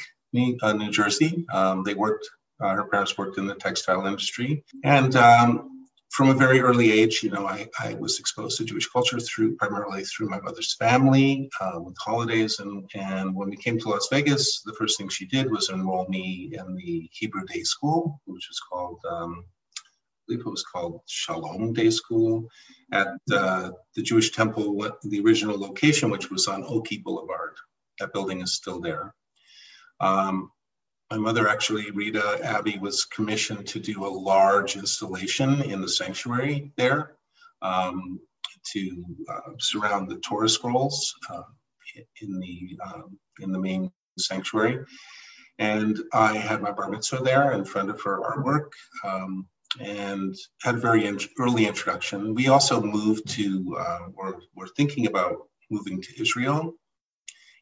uh, 0.62 0.72
New 0.72 0.90
Jersey. 0.90 1.44
Um, 1.52 1.82
they 1.82 1.94
worked, 1.94 2.28
uh, 2.60 2.70
her 2.70 2.84
parents 2.84 3.18
worked 3.18 3.38
in 3.38 3.46
the 3.46 3.54
textile 3.54 4.06
industry. 4.06 4.64
And 4.84 5.14
um, 5.16 5.79
from 6.10 6.28
a 6.28 6.34
very 6.34 6.60
early 6.60 6.90
age, 6.90 7.22
you 7.22 7.30
know, 7.30 7.46
I, 7.46 7.68
I, 7.78 7.94
was 7.94 8.18
exposed 8.18 8.58
to 8.58 8.64
Jewish 8.64 8.88
culture 8.88 9.20
through 9.20 9.54
primarily 9.56 10.02
through 10.04 10.28
my 10.28 10.40
mother's 10.40 10.74
family 10.74 11.48
uh, 11.60 11.78
with 11.80 11.96
holidays. 11.98 12.58
And, 12.58 12.90
and 12.94 13.34
when 13.34 13.48
we 13.48 13.56
came 13.56 13.78
to 13.78 13.88
Las 13.90 14.08
Vegas, 14.10 14.62
the 14.62 14.74
first 14.74 14.98
thing 14.98 15.08
she 15.08 15.26
did 15.26 15.50
was 15.50 15.70
enroll 15.70 16.06
me 16.08 16.52
in 16.52 16.74
the 16.74 17.08
Hebrew 17.12 17.44
Day 17.46 17.62
School, 17.62 18.20
which 18.24 18.48
was 18.48 18.60
called 18.68 18.98
um, 19.08 19.44
believe 20.30 20.46
it 20.46 20.50
was 20.50 20.64
called 20.64 21.00
Shalom 21.06 21.72
Day 21.72 21.90
School 21.90 22.48
at 22.92 23.08
uh, 23.32 23.70
the 23.96 24.02
Jewish 24.02 24.30
Temple, 24.30 24.88
the 25.02 25.20
original 25.20 25.58
location, 25.58 26.10
which 26.10 26.30
was 26.30 26.46
on 26.46 26.64
Oakey 26.64 26.98
Boulevard. 26.98 27.56
That 27.98 28.12
building 28.12 28.40
is 28.40 28.54
still 28.54 28.80
there. 28.80 29.14
Um, 30.00 30.50
my 31.10 31.18
mother, 31.18 31.48
actually, 31.48 31.90
Rita 31.90 32.38
Abbey, 32.42 32.78
was 32.78 33.04
commissioned 33.04 33.66
to 33.66 33.80
do 33.80 34.06
a 34.06 34.08
large 34.08 34.76
installation 34.76 35.60
in 35.62 35.80
the 35.80 35.88
sanctuary 35.88 36.72
there 36.76 37.16
um, 37.62 38.20
to 38.72 39.04
uh, 39.28 39.50
surround 39.58 40.08
the 40.08 40.18
Torah 40.18 40.48
scrolls 40.48 41.12
uh, 41.28 41.42
in 42.22 42.38
the 42.38 42.78
um, 42.86 43.18
in 43.40 43.50
the 43.50 43.58
main 43.58 43.90
sanctuary. 44.18 44.84
And 45.58 45.98
I 46.12 46.36
had 46.36 46.62
my 46.62 46.70
bar 46.70 46.88
mitzvah 46.88 47.22
there 47.22 47.52
in 47.52 47.64
front 47.64 47.90
of 47.90 48.00
her 48.02 48.20
artwork. 48.20 48.70
Um, 49.04 49.46
and 49.78 50.34
had 50.62 50.74
a 50.74 50.78
very 50.78 51.06
in- 51.06 51.20
early 51.38 51.66
introduction. 51.66 52.34
We 52.34 52.48
also 52.48 52.80
moved 52.80 53.28
to, 53.30 53.76
uh, 53.78 53.98
we're, 54.12 54.34
we're 54.56 54.66
thinking 54.76 55.06
about 55.06 55.46
moving 55.70 56.02
to 56.02 56.20
Israel 56.20 56.74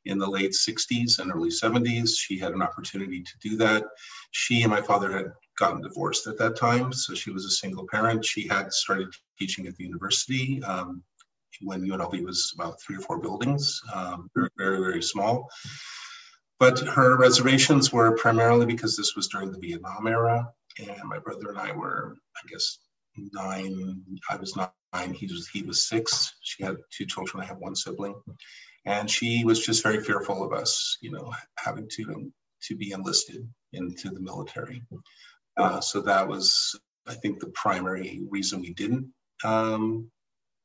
in 0.04 0.18
the 0.18 0.28
late 0.28 0.52
60s 0.52 1.18
and 1.18 1.32
early 1.32 1.50
70s. 1.50 2.10
She 2.16 2.38
had 2.38 2.52
an 2.52 2.62
opportunity 2.62 3.22
to 3.22 3.32
do 3.48 3.56
that. 3.56 3.84
She 4.32 4.62
and 4.62 4.70
my 4.70 4.80
father 4.80 5.10
had 5.10 5.32
gotten 5.58 5.82
divorced 5.82 6.26
at 6.26 6.38
that 6.38 6.56
time, 6.56 6.92
so 6.92 7.14
she 7.14 7.30
was 7.30 7.44
a 7.44 7.50
single 7.50 7.86
parent. 7.90 8.24
She 8.24 8.46
had 8.46 8.72
started 8.72 9.08
teaching 9.38 9.66
at 9.66 9.76
the 9.76 9.84
university 9.84 10.62
um, 10.64 11.02
when 11.62 11.82
UNLV 11.82 12.24
was 12.24 12.52
about 12.54 12.80
three 12.80 12.96
or 12.96 13.00
four 13.00 13.18
buildings, 13.18 13.80
um, 13.92 14.30
very, 14.34 14.50
very, 14.56 14.78
very 14.78 15.02
small. 15.02 15.48
But 16.60 16.78
her 16.80 17.16
reservations 17.16 17.92
were 17.92 18.16
primarily 18.16 18.66
because 18.66 18.96
this 18.96 19.14
was 19.14 19.28
during 19.28 19.52
the 19.52 19.58
Vietnam 19.58 20.06
era 20.06 20.48
and 20.78 21.08
my 21.08 21.18
brother 21.18 21.48
and 21.50 21.58
I 21.58 21.72
were, 21.72 22.16
I 22.36 22.40
guess, 22.48 22.78
nine. 23.32 24.02
I 24.30 24.36
was 24.36 24.56
nine. 24.56 25.12
He 25.12 25.26
was 25.26 25.48
he 25.48 25.62
was 25.62 25.88
six. 25.88 26.34
She 26.42 26.64
had 26.64 26.76
two 26.90 27.06
children. 27.06 27.42
I 27.42 27.46
have 27.46 27.58
one 27.58 27.74
sibling, 27.74 28.14
and 28.84 29.10
she 29.10 29.44
was 29.44 29.64
just 29.64 29.82
very 29.82 30.02
fearful 30.02 30.42
of 30.42 30.52
us, 30.52 30.98
you 31.00 31.10
know, 31.10 31.32
having 31.58 31.88
to 31.96 32.30
to 32.62 32.76
be 32.76 32.92
enlisted 32.92 33.48
into 33.72 34.10
the 34.10 34.20
military. 34.20 34.82
Uh, 35.56 35.80
so 35.80 36.00
that 36.00 36.26
was, 36.26 36.78
I 37.06 37.14
think, 37.14 37.40
the 37.40 37.48
primary 37.48 38.22
reason 38.30 38.60
we 38.60 38.74
didn't 38.74 39.12
um, 39.44 40.10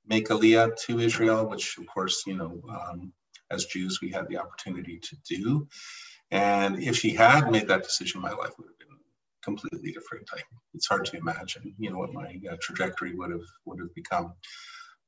make 0.08 0.30
Aliyah 0.30 0.76
to 0.86 1.00
Israel, 1.00 1.48
which, 1.48 1.78
of 1.78 1.86
course, 1.88 2.24
you 2.26 2.36
know, 2.36 2.62
um, 2.70 3.14
as 3.52 3.66
Jews, 3.66 4.00
we 4.02 4.10
had 4.10 4.28
the 4.28 4.38
opportunity 4.38 5.00
to 5.00 5.16
do. 5.28 5.68
And 6.32 6.82
if 6.82 6.96
she 6.96 7.12
had 7.12 7.52
made 7.52 7.68
that 7.68 7.84
decision, 7.84 8.22
my 8.22 8.32
life 8.32 8.54
would 8.58 8.68
have 8.68 8.80
been 8.80 8.98
completely 9.44 9.92
different. 9.92 10.28
I, 10.34 10.40
it's 10.74 10.88
hard 10.88 11.06
to 11.06 11.18
imagine, 11.18 11.76
you 11.78 11.92
know, 11.92 12.00
what 12.00 12.14
my 12.14 12.40
uh, 12.50 12.56
trajectory 12.62 13.14
would 13.14 13.32
have 13.32 13.48
would 13.66 13.80
have 13.80 13.94
become. 13.94 14.34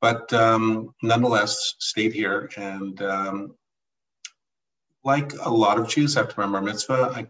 But 0.06 0.32
um, 0.34 0.94
nonetheless, 1.02 1.74
stayed 1.80 2.14
here, 2.14 2.52
and 2.58 3.02
um, 3.02 3.56
like 5.04 5.34
a 5.42 5.50
lot 5.50 5.80
of 5.80 5.90
Jews 5.90 6.16
after 6.16 6.40
my 6.40 6.46
bar 6.46 6.62
mitzvah, 6.62 7.12
I 7.16 7.26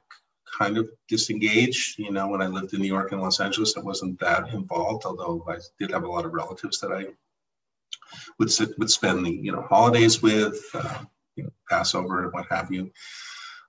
kind 0.59 0.77
of 0.77 0.89
disengaged. 1.07 1.97
You 1.97 2.11
know, 2.11 2.27
when 2.27 2.41
I 2.41 2.47
lived 2.47 2.73
in 2.73 2.81
New 2.81 2.89
York 2.89 3.13
and 3.13 3.21
Los 3.21 3.39
Angeles, 3.39 3.77
I 3.77 3.79
wasn't 3.79 4.19
that 4.19 4.49
involved, 4.49 5.05
although 5.05 5.45
I 5.47 5.55
did 5.79 5.91
have 5.91 6.03
a 6.03 6.09
lot 6.09 6.25
of 6.25 6.33
relatives 6.33 6.81
that 6.81 6.91
I 6.91 7.05
would 8.39 8.51
sit, 8.51 8.77
would 8.77 8.91
spend 8.91 9.25
the 9.25 9.31
you 9.31 9.53
know 9.53 9.61
holidays 9.61 10.21
with, 10.21 10.59
uh, 10.73 11.05
you 11.37 11.45
know, 11.45 11.51
Passover 11.69 12.25
and 12.25 12.33
what 12.33 12.47
have 12.49 12.73
you. 12.73 12.91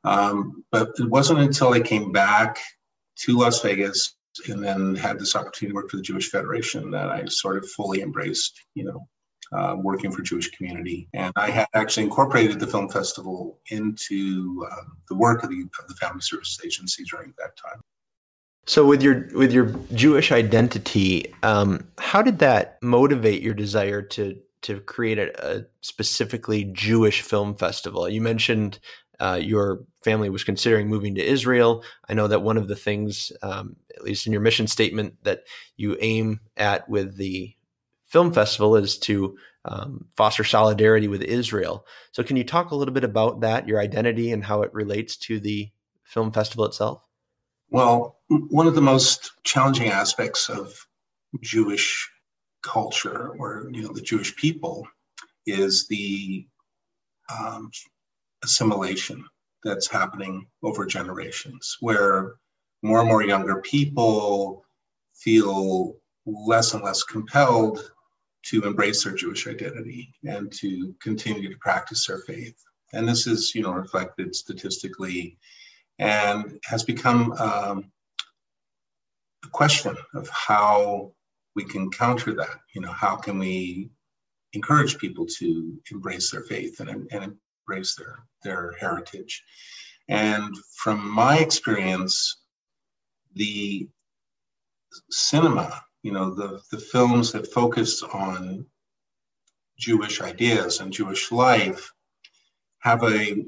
Um, 0.02 0.64
but 0.72 0.88
it 0.98 1.08
wasn't 1.08 1.38
until 1.38 1.72
I 1.72 1.78
came 1.78 2.10
back 2.10 2.58
to 3.18 3.38
Las 3.38 3.62
Vegas 3.62 4.15
and 4.48 4.62
then 4.62 4.94
had 4.94 5.18
this 5.18 5.36
opportunity 5.36 5.72
to 5.72 5.74
work 5.74 5.90
for 5.90 5.96
the 5.96 6.02
Jewish 6.02 6.30
Federation 6.30 6.90
that 6.90 7.08
I 7.10 7.24
sort 7.26 7.56
of 7.56 7.68
fully 7.70 8.02
embraced, 8.02 8.60
you 8.74 8.84
know, 8.84 9.08
uh, 9.52 9.76
working 9.78 10.10
for 10.10 10.22
Jewish 10.22 10.50
community. 10.50 11.08
And 11.14 11.32
I 11.36 11.50
had 11.50 11.66
actually 11.74 12.04
incorporated 12.04 12.60
the 12.60 12.66
film 12.66 12.88
festival 12.88 13.60
into 13.70 14.66
uh, 14.70 14.82
the 15.08 15.14
work 15.14 15.42
of 15.42 15.50
the, 15.50 15.60
of 15.78 15.88
the 15.88 15.94
Family 15.94 16.20
Services 16.20 16.60
Agency 16.64 17.04
during 17.04 17.32
that 17.38 17.56
time. 17.56 17.80
So 18.68 18.84
with 18.84 19.00
your 19.00 19.28
with 19.32 19.52
your 19.52 19.66
Jewish 19.94 20.32
identity, 20.32 21.32
um, 21.44 21.86
how 21.98 22.20
did 22.20 22.40
that 22.40 22.78
motivate 22.82 23.40
your 23.40 23.54
desire 23.54 24.02
to 24.02 24.36
to 24.62 24.80
create 24.80 25.18
a, 25.18 25.58
a 25.58 25.64
specifically 25.82 26.64
Jewish 26.64 27.22
film 27.22 27.54
festival? 27.54 28.08
You 28.08 28.20
mentioned 28.20 28.80
uh, 29.20 29.38
your 29.42 29.84
family 30.02 30.30
was 30.30 30.44
considering 30.44 30.88
moving 30.88 31.14
to 31.14 31.24
Israel. 31.24 31.82
I 32.08 32.14
know 32.14 32.28
that 32.28 32.42
one 32.42 32.56
of 32.56 32.68
the 32.68 32.76
things, 32.76 33.32
um, 33.42 33.76
at 33.94 34.04
least 34.04 34.26
in 34.26 34.32
your 34.32 34.42
mission 34.42 34.66
statement, 34.66 35.14
that 35.24 35.44
you 35.76 35.96
aim 36.00 36.40
at 36.56 36.88
with 36.88 37.16
the 37.16 37.54
film 38.06 38.32
festival 38.32 38.76
is 38.76 38.98
to 38.98 39.36
um, 39.64 40.06
foster 40.16 40.44
solidarity 40.44 41.08
with 41.08 41.22
Israel. 41.22 41.84
So, 42.12 42.22
can 42.22 42.36
you 42.36 42.44
talk 42.44 42.70
a 42.70 42.76
little 42.76 42.94
bit 42.94 43.04
about 43.04 43.40
that, 43.40 43.66
your 43.66 43.80
identity, 43.80 44.30
and 44.30 44.44
how 44.44 44.62
it 44.62 44.72
relates 44.72 45.16
to 45.18 45.40
the 45.40 45.70
film 46.04 46.30
festival 46.30 46.64
itself? 46.64 47.02
Well, 47.70 48.18
one 48.28 48.68
of 48.68 48.76
the 48.76 48.80
most 48.80 49.32
challenging 49.42 49.88
aspects 49.88 50.48
of 50.48 50.72
Jewish 51.42 52.08
culture, 52.62 53.34
or 53.38 53.68
you 53.72 53.82
know, 53.82 53.92
the 53.92 54.02
Jewish 54.02 54.36
people, 54.36 54.86
is 55.46 55.88
the 55.88 56.46
um, 57.36 57.70
assimilation 58.44 59.24
that's 59.64 59.88
happening 59.88 60.46
over 60.62 60.86
generations, 60.86 61.76
where 61.80 62.34
more 62.82 63.00
and 63.00 63.08
more 63.08 63.22
younger 63.22 63.60
people 63.62 64.64
feel 65.14 65.96
less 66.26 66.74
and 66.74 66.82
less 66.82 67.02
compelled 67.02 67.92
to 68.44 68.62
embrace 68.62 69.02
their 69.02 69.14
Jewish 69.14 69.48
identity 69.48 70.12
and 70.24 70.52
to 70.52 70.94
continue 71.00 71.48
to 71.48 71.58
practice 71.58 72.06
their 72.06 72.18
faith. 72.18 72.56
And 72.92 73.08
this 73.08 73.26
is, 73.26 73.54
you 73.54 73.62
know, 73.62 73.72
reflected 73.72 74.34
statistically 74.34 75.36
and 75.98 76.58
has 76.64 76.84
become 76.84 77.32
um, 77.32 77.90
a 79.44 79.48
question 79.48 79.96
of 80.14 80.28
how 80.28 81.12
we 81.56 81.64
can 81.64 81.90
counter 81.90 82.34
that. 82.34 82.60
You 82.74 82.82
know, 82.82 82.92
how 82.92 83.16
can 83.16 83.38
we 83.38 83.90
encourage 84.52 84.98
people 84.98 85.26
to 85.38 85.76
embrace 85.90 86.30
their 86.30 86.42
faith 86.42 86.78
and, 86.80 87.08
and 87.10 87.36
embrace 87.66 87.94
their, 87.96 88.18
their 88.42 88.72
heritage. 88.78 89.42
And 90.08 90.54
from 90.82 91.08
my 91.08 91.38
experience, 91.38 92.40
the 93.34 93.88
cinema, 95.10 95.82
you 96.02 96.12
know, 96.12 96.34
the, 96.34 96.60
the 96.70 96.78
films 96.78 97.32
that 97.32 97.52
focus 97.52 98.02
on 98.02 98.66
Jewish 99.78 100.20
ideas 100.20 100.80
and 100.80 100.92
Jewish 100.92 101.32
life 101.32 101.92
have 102.80 103.02
a, 103.02 103.44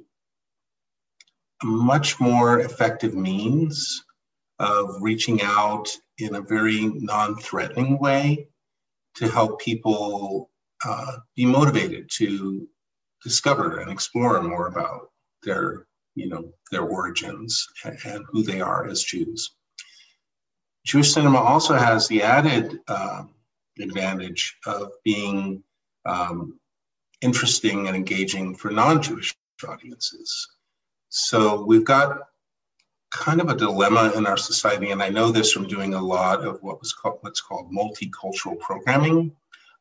a 1.63 1.67
much 1.67 2.21
more 2.21 2.61
effective 2.61 3.15
means 3.15 4.05
of 4.59 4.97
reaching 5.01 5.41
out 5.43 5.89
in 6.19 6.35
a 6.35 6.41
very 6.41 6.87
non 6.87 7.37
threatening 7.37 7.99
way 7.99 8.49
to 9.15 9.29
help 9.29 9.61
people 9.61 10.51
uh, 10.85 11.19
be 11.37 11.47
motivated 11.47 12.11
to 12.11 12.69
discover 13.23 13.79
and 13.79 13.91
explore 13.91 14.41
more 14.43 14.67
about 14.67 15.11
their 15.43 15.87
you 16.15 16.29
know 16.29 16.53
their 16.71 16.83
origins 16.83 17.67
and, 17.85 17.99
and 18.05 18.25
who 18.31 18.43
they 18.43 18.61
are 18.61 18.87
as 18.89 19.03
Jews. 19.03 19.55
Jewish 20.85 21.13
cinema 21.13 21.39
also 21.39 21.75
has 21.75 22.09
the 22.09 22.23
added 22.23 22.81
um, 22.89 23.35
advantage 23.79 24.57
of 24.67 24.91
being 25.05 25.63
um, 26.07 26.59
interesting 27.21 27.87
and 27.87 27.97
engaging 27.97 28.55
for 28.55 28.71
non-Jewish 28.71 29.35
audiences. 29.69 30.49
So 31.11 31.65
we've 31.65 31.85
got 31.85 32.21
kind 33.11 33.41
of 33.41 33.49
a 33.49 33.57
dilemma 33.57 34.13
in 34.17 34.27
our 34.27 34.37
society, 34.37 34.91
and 34.91 35.03
I 35.03 35.09
know 35.09 35.31
this 35.31 35.53
from 35.53 35.67
doing 35.67 35.95
a 35.95 36.01
lot 36.01 36.45
of 36.45 36.63
what 36.63 36.81
was 36.81 36.93
called 36.93 37.19
what's 37.21 37.41
called 37.41 37.73
multicultural 37.73 38.59
programming, 38.59 39.35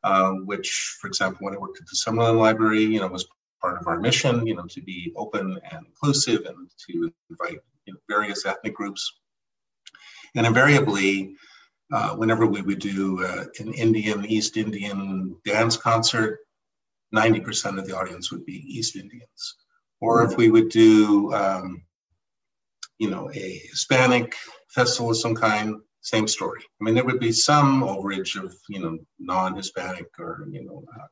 um, 0.04 0.46
which, 0.46 0.96
for 1.00 1.06
example, 1.06 1.44
when 1.44 1.54
I 1.54 1.58
worked 1.58 1.80
at 1.80 1.86
the 1.86 1.96
Summerlin 1.96 2.38
Library, 2.38 2.82
you 2.82 3.00
know, 3.00 3.08
was 3.08 3.26
part 3.60 3.80
of 3.80 3.86
our 3.86 3.98
mission, 3.98 4.46
you 4.46 4.54
know, 4.54 4.66
to 4.66 4.80
be 4.82 5.12
open 5.16 5.58
and 5.70 5.86
inclusive 5.86 6.46
and 6.46 6.70
to 6.86 7.12
invite 7.30 7.58
you 7.86 7.92
know, 7.92 7.98
various 8.08 8.46
ethnic 8.46 8.74
groups. 8.74 9.12
And 10.34 10.46
invariably, 10.46 11.34
uh, 11.92 12.10
whenever 12.10 12.46
we 12.46 12.62
would 12.62 12.78
do 12.78 13.24
uh, 13.24 13.44
an 13.58 13.72
Indian, 13.72 14.24
East 14.24 14.56
Indian 14.56 15.36
dance 15.44 15.76
concert, 15.76 16.40
90% 17.14 17.78
of 17.78 17.86
the 17.86 17.96
audience 17.96 18.30
would 18.30 18.44
be 18.44 18.64
East 18.66 18.96
Indians. 18.96 19.56
Or 20.00 20.22
if 20.22 20.36
we 20.36 20.50
would 20.50 20.68
do, 20.68 21.32
um, 21.32 21.82
you 22.98 23.10
know, 23.10 23.30
a 23.32 23.62
Hispanic 23.70 24.34
festival 24.68 25.10
of 25.10 25.16
some 25.16 25.34
kind, 25.34 25.76
same 26.08 26.26
story. 26.26 26.60
I 26.80 26.84
mean, 26.84 26.94
there 26.94 27.04
would 27.04 27.20
be 27.20 27.32
some 27.32 27.82
overage 27.82 28.42
of, 28.42 28.54
you 28.68 28.80
know, 28.80 28.98
non-Hispanic 29.18 30.08
or, 30.18 30.46
you 30.50 30.64
know, 30.64 30.84
uh, 30.98 31.06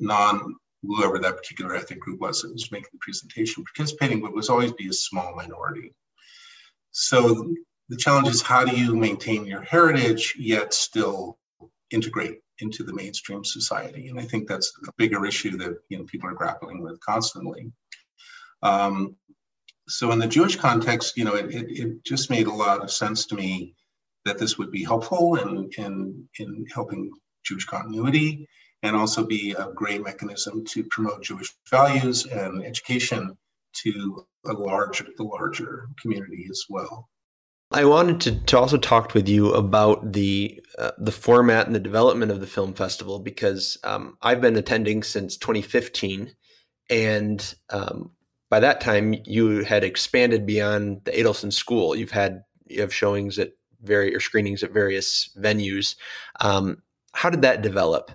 non 0.00 0.56
whoever 0.82 1.18
that 1.18 1.36
particular 1.36 1.74
ethnic 1.74 2.00
group 2.00 2.20
was 2.20 2.42
that 2.42 2.52
was 2.52 2.70
making 2.72 2.90
the 2.92 2.98
presentation 3.00 3.64
participating, 3.64 4.20
but 4.20 4.28
it 4.28 4.34
was 4.34 4.48
always 4.48 4.72
be 4.72 4.88
a 4.88 4.92
small 4.92 5.34
minority. 5.34 5.92
So 6.90 7.54
the 7.88 7.96
challenge 7.96 8.28
is 8.28 8.42
how 8.42 8.64
do 8.64 8.76
you 8.76 8.94
maintain 8.94 9.46
your 9.46 9.62
heritage 9.62 10.34
yet 10.38 10.74
still 10.74 11.38
integrate 11.90 12.38
into 12.58 12.82
the 12.84 12.92
mainstream 12.92 13.44
society? 13.44 14.08
And 14.08 14.18
I 14.20 14.24
think 14.24 14.48
that's 14.48 14.72
a 14.86 14.92
bigger 14.98 15.24
issue 15.26 15.56
that 15.58 15.76
you 15.88 15.98
know 15.98 16.04
people 16.04 16.28
are 16.28 16.34
grappling 16.34 16.82
with 16.82 16.98
constantly. 17.00 17.72
Um, 18.62 19.16
so 19.88 20.12
in 20.12 20.18
the 20.18 20.26
Jewish 20.26 20.56
context, 20.56 21.16
you 21.16 21.24
know, 21.24 21.34
it, 21.34 21.54
it, 21.54 21.66
it, 21.70 22.04
just 22.04 22.30
made 22.30 22.46
a 22.46 22.52
lot 22.52 22.82
of 22.82 22.90
sense 22.90 23.24
to 23.26 23.34
me 23.34 23.74
that 24.28 24.38
this 24.38 24.58
would 24.58 24.70
be 24.70 24.84
helpful 24.84 25.36
in, 25.36 25.70
in, 25.78 26.28
in 26.38 26.66
helping 26.72 27.10
Jewish 27.44 27.64
continuity 27.64 28.46
and 28.82 28.94
also 28.94 29.24
be 29.24 29.52
a 29.58 29.72
great 29.74 30.04
mechanism 30.04 30.64
to 30.66 30.84
promote 30.84 31.24
Jewish 31.24 31.52
values 31.70 32.26
and 32.26 32.64
education 32.64 33.36
to 33.82 34.26
a 34.46 34.52
large, 34.52 35.02
the 35.16 35.22
larger 35.22 35.88
community 36.00 36.46
as 36.50 36.62
well. 36.68 37.08
I 37.70 37.84
wanted 37.84 38.20
to, 38.22 38.44
to 38.46 38.58
also 38.58 38.78
talk 38.78 39.14
with 39.14 39.28
you 39.28 39.52
about 39.52 40.12
the 40.12 40.62
uh, 40.78 40.92
the 40.96 41.12
format 41.12 41.66
and 41.66 41.74
the 41.74 41.80
development 41.80 42.32
of 42.32 42.40
the 42.40 42.46
film 42.46 42.72
festival 42.72 43.18
because 43.18 43.76
um, 43.84 44.16
I've 44.22 44.40
been 44.40 44.56
attending 44.56 45.02
since 45.02 45.36
2015, 45.36 46.32
and 46.88 47.54
um, 47.68 48.12
by 48.48 48.60
that 48.60 48.80
time 48.80 49.14
you 49.26 49.64
had 49.64 49.84
expanded 49.84 50.46
beyond 50.46 51.02
the 51.04 51.10
Adelson 51.10 51.52
School. 51.52 51.94
You've 51.94 52.12
had 52.12 52.42
you 52.66 52.80
have 52.80 52.94
showings 52.94 53.38
at 53.38 53.52
various 53.82 54.16
or 54.16 54.20
screenings 54.20 54.62
at 54.62 54.72
various 54.72 55.30
venues. 55.38 55.96
Um, 56.40 56.82
how 57.12 57.30
did 57.30 57.42
that 57.42 57.62
develop? 57.62 58.10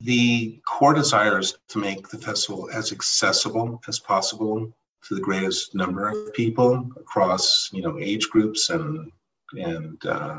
The 0.00 0.60
core 0.66 0.94
desire 0.94 1.38
is 1.38 1.56
to 1.68 1.78
make 1.78 2.08
the 2.08 2.18
festival 2.18 2.68
as 2.72 2.92
accessible 2.92 3.80
as 3.86 4.00
possible 4.00 4.72
to 5.06 5.14
the 5.14 5.20
greatest 5.20 5.74
number 5.74 6.08
of 6.08 6.32
people 6.34 6.88
across 6.96 7.70
you 7.72 7.82
know 7.82 7.98
age 7.98 8.28
groups 8.28 8.70
and 8.70 9.10
and 9.54 10.04
uh, 10.06 10.38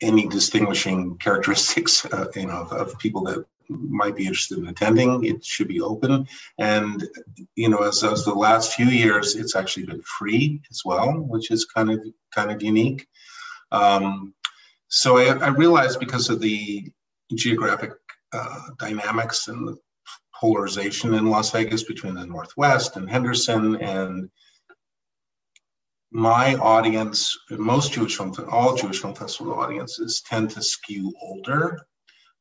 any 0.00 0.28
distinguishing 0.28 1.16
characteristics 1.18 2.04
uh, 2.06 2.26
you 2.34 2.46
know 2.46 2.62
of, 2.62 2.72
of, 2.72 2.98
people 2.98 3.22
that 3.24 3.44
might 3.68 4.16
be 4.16 4.26
interested 4.26 4.58
in 4.58 4.68
attending 4.68 5.24
it 5.24 5.44
should 5.44 5.68
be 5.68 5.80
open 5.80 6.26
and 6.58 7.08
you 7.54 7.68
know 7.68 7.82
as, 7.82 8.02
as 8.04 8.24
the 8.24 8.34
last 8.34 8.74
few 8.74 8.86
years 8.86 9.36
it's 9.36 9.56
actually 9.56 9.86
been 9.86 10.02
free 10.02 10.60
as 10.70 10.82
well 10.84 11.12
which 11.12 11.50
is 11.50 11.64
kind 11.64 11.90
of 11.90 12.00
kind 12.34 12.50
of 12.50 12.62
unique 12.62 13.06
um, 13.72 14.34
so 14.88 15.18
I, 15.18 15.36
I 15.38 15.48
realized 15.48 16.00
because 16.00 16.30
of 16.30 16.40
the 16.40 16.90
geographic 17.34 17.92
uh, 18.32 18.60
dynamics 18.78 19.48
and 19.48 19.66
the 19.66 19.76
polarization 20.40 21.14
in 21.14 21.26
Las 21.26 21.50
Vegas 21.50 21.82
between 21.82 22.14
the 22.14 22.26
Northwest 22.26 22.96
and 22.96 23.10
Henderson. 23.10 23.76
And 23.76 24.30
my 26.12 26.54
audience, 26.56 27.36
most 27.50 27.92
Jewish 27.92 28.16
film, 28.16 28.34
all 28.50 28.76
Jewish 28.76 29.00
film 29.00 29.14
festival 29.14 29.54
audiences 29.54 30.22
tend 30.22 30.50
to 30.50 30.62
skew 30.62 31.12
older. 31.20 31.86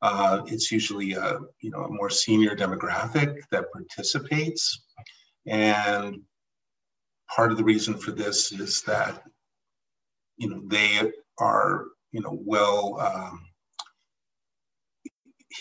Uh, 0.02 0.42
it's 0.48 0.72
usually 0.72 1.14
a 1.14 1.40
you 1.62 1.72
know 1.72 1.84
a 1.84 1.90
more 1.90 2.10
senior 2.10 2.56
demographic 2.56 3.42
that 3.52 3.72
participates, 3.72 4.84
and 5.48 6.22
part 7.34 7.52
of 7.52 7.58
the 7.58 7.64
reason 7.64 7.98
for 7.98 8.12
this 8.12 8.52
is 8.52 8.82
that 8.84 9.24
you 10.38 10.50
know 10.50 10.62
they 10.68 11.12
are 11.40 11.86
you 12.12 12.22
know 12.22 12.38
well 12.46 13.00
um, 13.00 13.42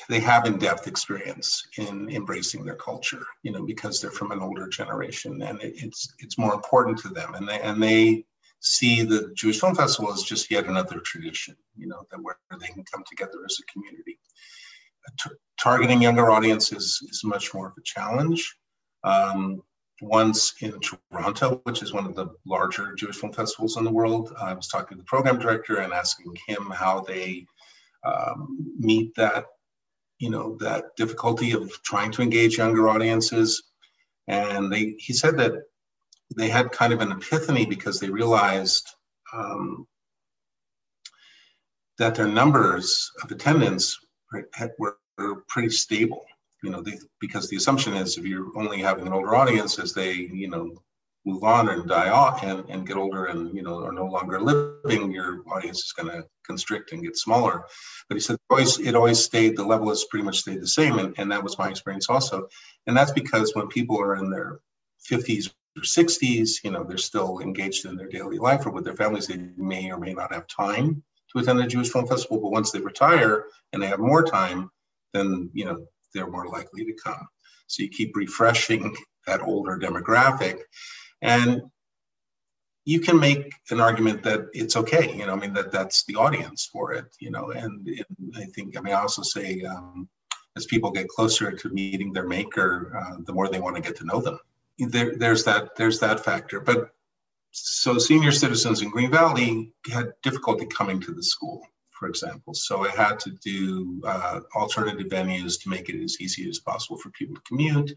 they 0.09 0.21
have 0.21 0.47
in-depth 0.47 0.87
experience 0.87 1.63
in 1.79 2.11
embracing 2.11 2.65
their 2.65 2.75
culture 2.77 3.25
you 3.43 3.53
know 3.53 3.65
because 3.65 4.01
they're 4.01 4.11
from 4.11 4.33
an 4.33 4.41
older 4.41 4.69
generation 4.69 5.43
and 5.43 5.61
it, 5.63 5.75
it's 5.77 6.15
it's 6.19 6.39
more 6.39 6.55
important 6.55 6.99
to 6.99 7.09
them. 7.09 7.35
And 7.35 7.49
they 7.49 7.61
and 7.61 7.83
they 7.83 8.25
see 8.61 9.03
the 9.03 9.31
jewish 9.37 9.61
film 9.61 9.75
festival 9.75 10.13
as 10.13 10.23
just 10.23 10.51
yet 10.51 10.67
another 10.67 10.99
tradition 11.01 11.55
you 11.77 11.87
know 11.87 12.07
that 12.11 12.23
where 12.23 12.37
they 12.59 12.69
can 12.69 12.85
come 12.91 13.05
together 13.09 13.45
as 13.45 13.59
a 13.61 13.73
community 13.73 14.19
T- 15.23 15.31
targeting 15.61 16.03
younger 16.03 16.31
audiences 16.31 17.01
is 17.11 17.23
much 17.25 17.55
more 17.55 17.69
of 17.69 17.75
a 17.79 17.83
challenge 17.83 18.57
um, 19.05 19.63
once 20.01 20.55
in 20.61 20.79
Toronto, 20.81 21.61
which 21.65 21.83
is 21.83 21.93
one 21.93 22.07
of 22.07 22.15
the 22.15 22.27
larger 22.47 22.95
Jewish 22.95 23.17
film 23.17 23.33
festivals 23.33 23.77
in 23.77 23.85
the 23.85 23.93
world. 23.93 24.35
I 24.41 24.53
was 24.55 24.69
talking 24.69 24.97
to 24.97 25.03
the 25.03 25.07
program 25.07 25.39
director 25.39 25.79
and 25.79 25.93
asking 25.93 26.37
him 26.47 26.71
how 26.71 27.01
they 27.01 27.47
um, 28.05 28.75
meet 28.79 29.15
that 29.17 29.47
you 30.19 30.31
know 30.31 30.57
that 30.61 30.97
difficulty 30.97 31.53
of 31.53 31.71
trying 31.83 32.13
to 32.13 32.23
engage 32.23 32.59
younger 32.59 32.89
audiences 32.89 33.63
and 34.29 34.73
they 34.73 34.95
he 34.99 35.13
said 35.13 35.37
that 35.39 35.53
they 36.37 36.49
had 36.49 36.71
kind 36.73 36.93
of 36.93 37.01
an 37.01 37.13
epiphany 37.13 37.67
because 37.67 38.01
they 38.01 38.11
realized 38.11 38.89
um, 39.33 39.87
that 41.99 42.15
their 42.15 42.27
numbers 42.27 43.11
of 43.23 43.31
attendance 43.31 43.99
were, 44.79 44.99
were 45.19 45.45
pretty 45.49 45.71
stable 45.71 46.25
you 46.65 46.71
know 46.71 46.81
they, 46.81 46.99
because 47.21 47.49
the 47.49 47.57
assumption 47.57 47.95
is 47.95 48.17
if 48.17 48.25
you're 48.25 48.51
only 48.57 48.81
having 48.81 49.07
an 49.07 49.13
older 49.13 49.37
audience 49.37 49.79
as 49.79 49.93
they 49.93 50.13
you 50.13 50.49
know 50.49 50.83
move 51.27 51.43
on 51.43 51.71
and 51.71 51.89
die 51.89 52.11
off 52.11 52.43
and, 52.43 52.69
and 52.69 52.87
get 52.87 52.97
older 52.97 53.27
and 53.27 53.55
you 53.55 53.63
know 53.63 53.85
are 53.85 53.93
no 53.93 54.07
longer 54.07 54.41
living, 54.41 55.13
your 55.13 55.43
audience 55.51 55.85
is 55.85 55.93
going 55.93 56.09
to 56.09 56.27
constrict 56.47 56.93
and 56.93 57.03
get 57.03 57.17
smaller. 57.17 57.65
But 58.09 58.17
he 58.17 58.21
said 58.21 58.37
always 58.51 58.79
it 58.79 58.95
always 58.95 59.23
stayed 59.23 59.57
the 59.57 59.65
level 59.65 59.89
has 59.89 60.05
pretty 60.05 60.25
much 60.25 60.41
stayed 60.41 60.61
the 60.61 60.67
same, 60.67 60.99
and, 60.99 61.15
and 61.19 61.31
that 61.31 61.43
was 61.43 61.59
my 61.59 61.69
experience 61.69 62.09
also. 62.09 62.49
And 62.87 62.97
that's 62.97 63.13
because 63.13 63.55
when 63.55 63.69
people 63.69 64.01
are 64.01 64.17
in 64.17 64.31
their 64.31 64.61
50s 65.11 65.53
or 65.77 65.83
60s, 65.83 66.63
you 66.63 66.71
know, 66.71 66.85
they're 66.85 66.99
still 66.99 67.41
engaged 67.41 67.87
in 67.87 67.97
their 67.97 68.09
daily 68.09 68.39
life 68.39 68.67
or 68.67 68.71
with 68.71 68.85
their 68.85 68.97
families, 68.97 69.27
they 69.27 69.49
may 69.57 69.91
or 69.91 69.99
may 69.99 70.15
not 70.15 70.33
have 70.33 70.47
time 70.47 71.03
to 71.35 71.43
attend 71.43 71.61
a 71.61 71.67
Jewish 71.67 71.91
film 71.91 72.07
festival. 72.07 72.41
But 72.41 72.53
once 72.53 72.71
they 72.71 72.81
retire 72.81 73.45
and 73.73 73.83
they 73.83 73.87
have 73.87 74.01
more 74.01 74.25
time, 74.25 74.71
then 75.13 75.51
you 75.53 75.65
know 75.65 75.87
they're 76.13 76.31
more 76.31 76.49
likely 76.49 76.85
to 76.85 76.95
come. 76.95 77.27
So 77.67 77.83
you 77.83 77.89
keep 77.89 78.17
refreshing 78.17 78.95
that 79.27 79.43
older 79.43 79.79
demographic 79.79 80.59
and 81.23 81.63
you 82.85 83.01
can 83.01 83.19
make 83.19 83.53
an 83.71 83.81
argument 83.81 84.23
that 84.23 84.47
it's 84.53 84.77
okay 84.77 85.17
you 85.17 85.27
know 85.27 85.33
i 85.33 85.37
mean 85.37 85.53
that 85.55 85.73
that's 85.73 86.05
the 86.05 86.15
audience 86.15 86.69
for 86.71 86.93
it 86.93 87.07
you 87.19 87.31
know 87.31 87.51
and, 87.51 87.87
and 87.89 88.35
i 88.37 88.45
think 88.55 88.77
i 88.77 88.91
i 88.91 88.93
also 88.93 89.23
say 89.23 89.63
um, 89.63 90.09
as 90.57 90.67
people 90.67 90.91
get 90.91 91.09
closer 91.09 91.51
to 91.51 91.69
meeting 91.71 92.13
their 92.13 92.29
maker 92.29 92.93
uh, 92.99 93.17
the 93.27 93.33
more 93.33 93.49
they 93.49 93.61
want 93.61 93.75
to 93.75 93.83
get 93.83 93.97
to 93.97 94.05
know 94.05 94.21
them 94.21 94.39
there, 94.79 95.17
there's 95.17 95.45
that 95.45 95.75
there's 95.77 95.99
that 95.99 96.25
factor 96.25 96.61
but 96.61 96.91
so 97.55 97.99
senior 97.99 98.33
citizens 98.33 98.83
in 98.83 98.91
green 98.91 99.11
valley 99.11 99.73
had 99.91 100.13
difficulty 100.23 100.67
coming 100.67 101.01
to 101.01 101.13
the 101.13 101.23
school 101.23 101.67
for 101.91 102.09
example 102.09 102.53
so 102.55 102.85
i 102.85 102.91
had 102.91 103.19
to 103.19 103.31
do 103.43 104.01
uh, 104.05 104.41
alternative 104.57 105.07
venues 105.07 105.61
to 105.61 105.69
make 105.69 105.89
it 105.89 106.03
as 106.03 106.17
easy 106.21 106.49
as 106.49 106.59
possible 106.59 106.99
for 106.99 107.11
people 107.11 107.35
to 107.35 107.43
commute 107.43 107.93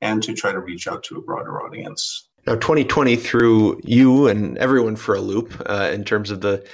and 0.00 0.22
to 0.22 0.34
try 0.34 0.52
to 0.52 0.60
reach 0.60 0.86
out 0.86 1.02
to 1.02 1.16
a 1.16 1.22
broader 1.22 1.62
audience 1.62 2.28
now, 2.48 2.54
2020 2.54 3.16
threw 3.16 3.78
you 3.84 4.26
and 4.26 4.56
everyone 4.56 4.96
for 4.96 5.14
a 5.14 5.20
loop 5.20 5.52
uh, 5.66 5.90
in 5.92 6.02
terms 6.02 6.30
of 6.30 6.40
the 6.40 6.66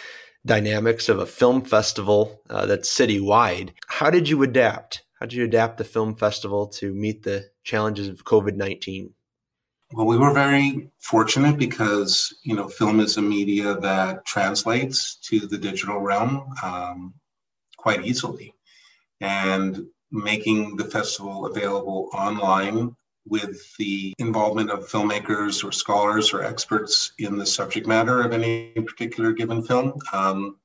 dynamics 0.46 1.08
of 1.08 1.18
a 1.18 1.26
film 1.26 1.62
festival 1.62 2.40
uh, 2.48 2.64
that's 2.66 2.88
citywide. 2.88 3.70
How 3.88 4.08
did 4.08 4.28
you 4.28 4.44
adapt? 4.44 5.02
How 5.18 5.26
did 5.26 5.34
you 5.34 5.44
adapt 5.44 5.78
the 5.78 5.84
film 5.84 6.14
festival 6.14 6.68
to 6.68 6.94
meet 6.94 7.24
the 7.24 7.46
challenges 7.64 8.08
of 8.08 8.24
COVID 8.24 8.54
19? 8.54 9.12
Well, 9.94 10.06
we 10.06 10.18
were 10.18 10.32
very 10.32 10.90
fortunate 10.98 11.56
because 11.56 12.34
you 12.42 12.56
know 12.56 12.66
film 12.66 12.98
is 12.98 13.16
a 13.16 13.22
media 13.22 13.76
that 13.76 14.24
translates 14.26 15.14
to 15.28 15.38
the 15.46 15.56
digital 15.56 16.00
realm 16.00 16.52
um, 16.64 17.14
quite 17.76 18.04
easily, 18.04 18.56
and 19.20 19.86
making 20.10 20.74
the 20.74 20.84
festival 20.84 21.46
available 21.46 22.08
online 22.12 22.96
with 23.28 23.56
the 23.76 24.12
involvement 24.18 24.72
of 24.72 24.88
filmmakers 24.88 25.62
or 25.62 25.70
scholars 25.70 26.32
or 26.32 26.42
experts 26.42 27.12
in 27.20 27.38
the 27.38 27.46
subject 27.46 27.86
matter 27.86 28.20
of 28.20 28.32
any 28.32 28.72
particular 28.72 29.32
given 29.32 29.62
film 29.62 29.92
um, 30.12 30.56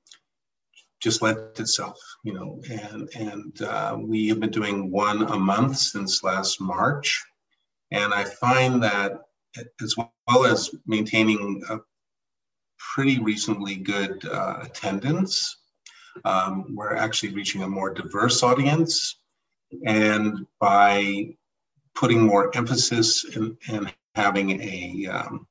just 1.00 1.22
lent 1.22 1.60
itself, 1.60 2.00
you 2.24 2.34
know, 2.34 2.60
and 2.68 3.08
and 3.14 3.62
uh, 3.62 3.96
we 3.96 4.28
have 4.30 4.40
been 4.40 4.50
doing 4.50 4.90
one 4.90 5.22
a 5.22 5.38
month 5.38 5.78
since 5.78 6.24
last 6.24 6.60
March, 6.60 7.24
and 7.92 8.14
I 8.14 8.24
find 8.24 8.84
that 8.84 9.22
as 9.82 9.96
well 9.98 10.46
as 10.46 10.70
maintaining 10.86 11.64
a 11.70 11.78
pretty 12.94 13.20
reasonably 13.20 13.76
good 13.76 14.26
uh, 14.26 14.60
attendance, 14.62 15.58
um, 16.26 16.76
we're 16.76 16.96
actually 16.96 17.34
reaching 17.34 17.64
a 17.64 17.68
more 17.68 17.94
diverse 17.94 18.44
audience, 18.44 19.18
and 19.86 20.46
by 20.60 21.36
putting 21.96 22.22
more 22.22 22.56
emphasis 22.56 23.26
and 23.36 23.94
having 24.16 24.62
a 24.62 25.08
um, 25.08 25.48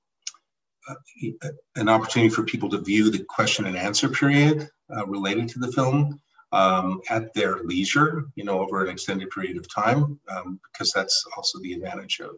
an 1.76 1.88
opportunity 1.88 2.30
for 2.34 2.42
people 2.42 2.68
to 2.70 2.78
view 2.78 3.10
the 3.10 3.24
question 3.24 3.66
and 3.66 3.76
answer 3.76 4.08
period 4.08 4.68
uh, 4.96 5.06
related 5.06 5.48
to 5.48 5.58
the 5.58 5.70
film 5.72 6.18
um, 6.52 7.00
at 7.10 7.32
their 7.34 7.62
leisure, 7.64 8.26
you 8.34 8.44
know, 8.44 8.60
over 8.60 8.82
an 8.84 8.90
extended 8.90 9.30
period 9.30 9.56
of 9.56 9.72
time, 9.72 10.18
um, 10.28 10.60
because 10.70 10.92
that's 10.92 11.24
also 11.36 11.58
the 11.60 11.72
advantage 11.72 12.20
of, 12.20 12.36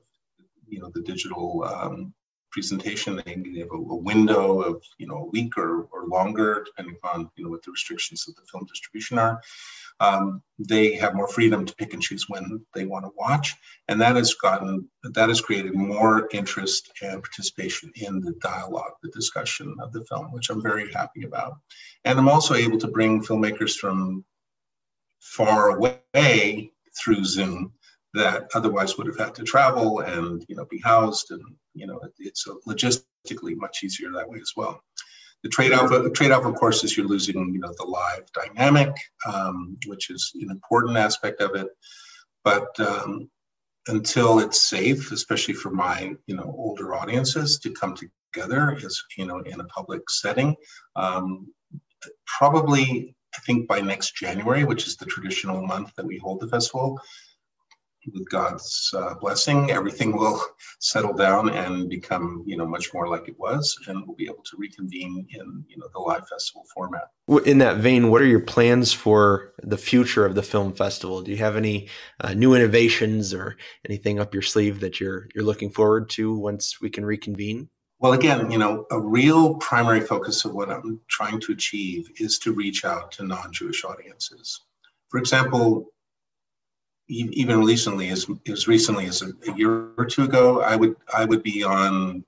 you 0.68 0.80
know, 0.80 0.90
the 0.94 1.02
digital 1.02 1.64
um, 1.64 2.12
presentation. 2.50 3.20
They 3.24 3.60
have 3.60 3.70
a, 3.70 3.76
a, 3.76 3.96
window 3.96 4.62
of, 4.62 4.82
you 4.98 5.06
know, 5.06 5.18
a 5.18 5.26
week 5.26 5.56
or, 5.56 5.82
or 5.92 6.06
longer, 6.06 6.64
depending 6.66 6.96
on, 7.04 7.30
you 7.36 7.44
know, 7.44 7.50
what 7.50 7.62
the 7.62 7.70
restrictions 7.70 8.26
of 8.28 8.34
the 8.34 8.42
film 8.50 8.66
distribution 8.66 9.18
are 9.18 9.40
um, 10.00 10.42
they 10.58 10.94
have 10.94 11.14
more 11.14 11.28
freedom 11.28 11.66
to 11.66 11.74
pick 11.74 11.92
and 11.92 12.02
choose 12.02 12.24
when 12.28 12.64
they 12.74 12.86
want 12.86 13.04
to 13.04 13.12
watch, 13.16 13.54
and 13.88 14.00
that 14.00 14.16
has 14.16 14.34
gotten 14.34 14.88
that 15.02 15.28
has 15.28 15.40
created 15.40 15.74
more 15.74 16.28
interest 16.32 16.90
and 17.02 17.22
participation 17.22 17.92
in 17.96 18.20
the 18.20 18.32
dialogue, 18.40 18.92
the 19.02 19.10
discussion 19.10 19.74
of 19.80 19.92
the 19.92 20.04
film, 20.06 20.32
which 20.32 20.48
I'm 20.50 20.62
very 20.62 20.90
happy 20.92 21.24
about. 21.24 21.58
And 22.04 22.18
I'm 22.18 22.28
also 22.28 22.54
able 22.54 22.78
to 22.78 22.88
bring 22.88 23.22
filmmakers 23.22 23.76
from 23.76 24.24
far 25.20 25.76
away 25.76 26.72
through 26.98 27.24
Zoom 27.24 27.72
that 28.14 28.50
otherwise 28.54 28.96
would 28.96 29.06
have 29.06 29.18
had 29.18 29.34
to 29.36 29.44
travel 29.44 30.00
and 30.00 30.44
you 30.48 30.56
know 30.56 30.64
be 30.70 30.80
housed, 30.82 31.30
and 31.30 31.42
you 31.74 31.86
know 31.86 32.00
it's 32.18 32.46
logistically 32.66 33.54
much 33.56 33.84
easier 33.84 34.10
that 34.12 34.28
way 34.28 34.38
as 34.40 34.52
well. 34.56 34.82
The 35.42 35.48
trade-off, 35.48 35.90
the 35.90 36.10
trade-off, 36.10 36.44
of 36.44 36.54
course, 36.54 36.84
is 36.84 36.96
you're 36.96 37.06
losing, 37.06 37.52
you 37.54 37.60
know, 37.60 37.72
the 37.78 37.84
live 37.84 38.30
dynamic, 38.32 38.94
um, 39.26 39.76
which 39.86 40.10
is 40.10 40.32
an 40.34 40.50
important 40.50 40.96
aspect 40.96 41.40
of 41.40 41.54
it. 41.54 41.68
But 42.44 42.68
um, 42.80 43.30
until 43.88 44.38
it's 44.38 44.68
safe, 44.68 45.12
especially 45.12 45.54
for 45.54 45.70
my, 45.70 46.14
you 46.26 46.36
know, 46.36 46.54
older 46.56 46.94
audiences 46.94 47.58
to 47.60 47.70
come 47.70 47.94
together, 47.94 48.76
is 48.76 49.02
you 49.16 49.26
know, 49.26 49.38
in 49.40 49.60
a 49.60 49.64
public 49.64 50.08
setting, 50.10 50.54
um, 50.96 51.48
probably 52.26 53.14
I 53.34 53.38
think 53.40 53.68
by 53.68 53.80
next 53.80 54.16
January, 54.16 54.64
which 54.64 54.86
is 54.86 54.96
the 54.96 55.06
traditional 55.06 55.64
month 55.66 55.94
that 55.96 56.06
we 56.06 56.18
hold 56.18 56.40
the 56.40 56.48
festival, 56.48 57.00
with 58.12 58.28
God's 58.30 58.90
uh, 58.96 59.14
blessing, 59.14 59.70
everything 59.70 60.16
will 60.16 60.42
settle 60.78 61.12
down 61.12 61.50
and 61.50 61.88
become, 61.88 62.42
you 62.46 62.56
know, 62.56 62.66
much 62.66 62.92
more 62.94 63.08
like 63.08 63.28
it 63.28 63.38
was, 63.38 63.76
and 63.86 64.06
we'll 64.06 64.16
be 64.16 64.24
able 64.24 64.42
to 64.44 64.56
reconvene 64.56 65.26
in, 65.30 65.64
you 65.68 65.76
know, 65.76 65.88
the 65.92 66.00
live 66.00 66.26
festival 66.28 66.64
format. 66.74 67.08
In 67.44 67.58
that 67.58 67.76
vein, 67.76 68.10
what 68.10 68.22
are 68.22 68.26
your 68.26 68.40
plans 68.40 68.92
for 68.92 69.52
the 69.62 69.78
future 69.78 70.24
of 70.24 70.34
the 70.34 70.42
film 70.42 70.72
festival? 70.72 71.22
Do 71.22 71.30
you 71.30 71.36
have 71.38 71.56
any 71.56 71.88
uh, 72.20 72.34
new 72.34 72.54
innovations 72.54 73.32
or 73.32 73.56
anything 73.88 74.18
up 74.18 74.34
your 74.34 74.42
sleeve 74.42 74.80
that 74.80 75.00
you're 75.00 75.28
you're 75.34 75.44
looking 75.44 75.70
forward 75.70 76.08
to 76.10 76.34
once 76.34 76.80
we 76.80 76.90
can 76.90 77.04
reconvene? 77.04 77.68
Well, 78.00 78.14
again, 78.14 78.50
you 78.50 78.56
know, 78.56 78.86
a 78.90 78.98
real 78.98 79.54
primary 79.56 80.00
focus 80.00 80.46
of 80.46 80.54
what 80.54 80.70
I'm 80.70 81.00
trying 81.08 81.38
to 81.40 81.52
achieve 81.52 82.08
is 82.16 82.38
to 82.38 82.52
reach 82.52 82.86
out 82.86 83.12
to 83.12 83.26
non-Jewish 83.26 83.84
audiences. 83.84 84.58
For 85.08 85.18
example, 85.18 85.92
even 87.10 87.64
recently, 87.64 88.08
as, 88.08 88.26
as 88.48 88.68
recently 88.68 89.06
as 89.06 89.22
a, 89.22 89.32
a, 89.48 89.56
year 89.56 89.90
or 89.98 90.06
two 90.06 90.22
ago, 90.22 90.60
I 90.60 90.76
would 90.76 90.94
I 91.12 91.24
would 91.24 91.42
be 91.42 91.64
on, 91.64 92.24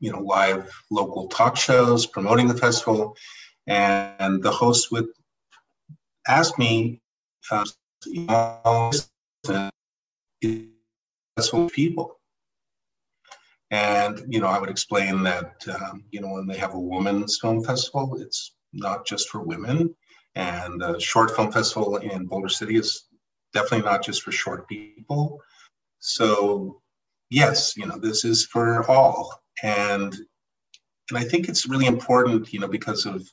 you 0.00 0.10
know, 0.10 0.20
live 0.20 0.70
local 0.90 1.28
talk 1.28 1.56
shows 1.56 2.04
promoting 2.04 2.48
the 2.48 2.56
festival, 2.56 3.16
and 3.66 4.42
the 4.42 4.50
host 4.50 4.90
would 4.90 5.06
ask 6.26 6.58
me, 6.58 7.00
uh, 7.52 7.64
you 8.06 8.26
know, 8.26 8.90
festival 11.36 11.68
people, 11.70 12.18
and 13.70 14.24
you 14.28 14.40
know, 14.40 14.48
I 14.48 14.58
would 14.58 14.70
explain 14.70 15.22
that 15.22 15.64
um, 15.68 16.02
you 16.10 16.20
know 16.20 16.32
when 16.32 16.48
they 16.48 16.56
have 16.56 16.74
a 16.74 16.80
women's 16.80 17.38
film 17.38 17.62
festival, 17.62 18.20
it's 18.20 18.54
not 18.72 19.06
just 19.06 19.28
for 19.28 19.42
women, 19.42 19.94
and 20.34 20.80
the 20.80 20.98
short 20.98 21.36
film 21.36 21.52
festival 21.52 21.98
in 21.98 22.26
Boulder 22.26 22.48
City 22.48 22.76
is 22.76 23.07
definitely 23.52 23.88
not 23.90 24.04
just 24.04 24.22
for 24.22 24.32
short 24.32 24.68
people. 24.68 25.40
So 25.98 26.80
yes, 27.30 27.76
you 27.76 27.86
know, 27.86 27.98
this 27.98 28.24
is 28.24 28.46
for 28.46 28.88
all. 28.90 29.42
And 29.62 30.14
and 31.10 31.18
I 31.18 31.24
think 31.24 31.48
it's 31.48 31.66
really 31.66 31.86
important, 31.86 32.52
you 32.52 32.60
know, 32.60 32.68
because 32.68 33.06
of 33.06 33.26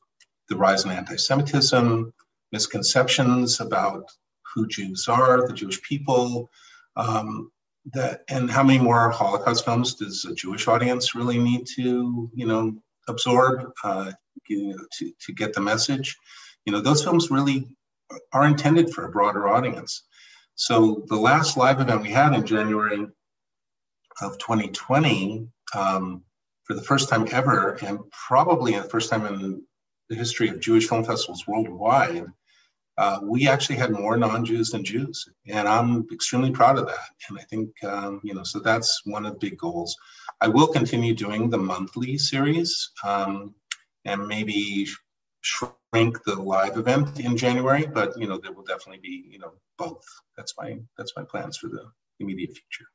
the 0.50 0.56
rise 0.56 0.86
in 0.86 0.92
anti-Semitism, 0.92 2.14
misconceptions 2.52 3.60
about 3.60 4.10
who 4.54 4.68
Jews 4.68 5.08
are, 5.10 5.46
the 5.46 5.54
Jewish 5.54 5.82
people, 5.82 6.50
um, 6.96 7.52
that 7.94 8.22
and 8.30 8.50
how 8.50 8.64
many 8.64 8.80
more 8.80 9.10
Holocaust 9.10 9.66
films 9.66 9.96
does 9.96 10.26
a 10.26 10.34
Jewish 10.34 10.68
audience 10.68 11.14
really 11.14 11.38
need 11.38 11.68
to, 11.76 12.30
you 12.34 12.48
know, 12.48 12.74
absorb 13.08 13.72
uh, 13.84 14.12
you 14.48 14.70
know, 14.70 14.86
to, 14.98 15.12
to 15.20 15.34
get 15.34 15.54
the 15.54 15.62
message? 15.62 16.16
You 16.66 16.74
know, 16.74 16.82
those 16.82 17.04
films 17.04 17.30
really 17.30 17.68
are 18.34 18.46
intended 18.46 18.92
for 18.92 19.06
a 19.06 19.12
broader 19.12 19.48
audience. 19.48 20.04
So 20.56 21.04
the 21.08 21.18
last 21.18 21.58
live 21.58 21.82
event 21.82 22.02
we 22.02 22.12
had 22.12 22.34
in 22.34 22.46
January 22.46 23.08
of 24.22 24.38
2020, 24.38 25.48
um, 25.76 26.24
for 26.64 26.74
the 26.74 26.82
first 26.82 27.10
time 27.10 27.28
ever, 27.32 27.78
and 27.86 28.00
probably 28.12 28.74
the 28.74 28.84
first 28.84 29.10
time 29.10 29.26
in 29.26 29.62
the 30.10 30.16
history 30.16 30.50
of 30.50 30.60
Jewish 30.60 30.88
film 30.88 31.04
festivals 31.04 31.46
worldwide, 31.48 32.26
uh, 32.98 33.20
we 33.22 33.48
actually 33.48 33.76
had 33.76 33.92
more 33.92 34.16
non-Jews 34.16 34.70
than 34.70 34.86
Jews, 34.86 35.28
and 35.48 35.68
I'm 35.68 36.08
extremely 36.14 36.52
proud 36.52 36.78
of 36.78 36.88
that. 36.88 37.10
And 37.28 37.38
I 37.38 37.44
think 37.44 37.72
um, 37.84 38.22
you 38.24 38.34
know, 38.34 38.44
so 38.44 38.60
that's 38.60 39.02
one 39.06 39.26
of 39.26 39.34
the 39.34 39.40
big 39.40 39.58
goals. 39.58 39.96
I 40.40 40.48
will 40.48 40.68
continue 40.68 41.14
doing 41.14 41.50
the 41.50 41.58
monthly 41.58 42.18
series, 42.18 42.92
um, 43.04 43.54
and 44.06 44.26
maybe 44.28 44.88
shrink 45.46 46.24
the 46.24 46.36
live 46.36 46.78
event 46.78 47.20
in 47.20 47.38
January, 47.38 47.86
but 47.86 48.18
you 48.18 48.28
know 48.28 48.38
there 48.38 48.52
will 48.52 48.64
definitely 48.64 49.00
be 49.02 49.26
you 49.30 49.40
know 49.40 49.54
both. 49.78 50.04
That's 50.36 50.54
my 50.58 50.80
that's 50.98 51.14
my 51.16 51.24
plans 51.24 51.58
for 51.58 51.68
the 51.68 51.84
immediate 52.20 52.50
future. 52.50 52.86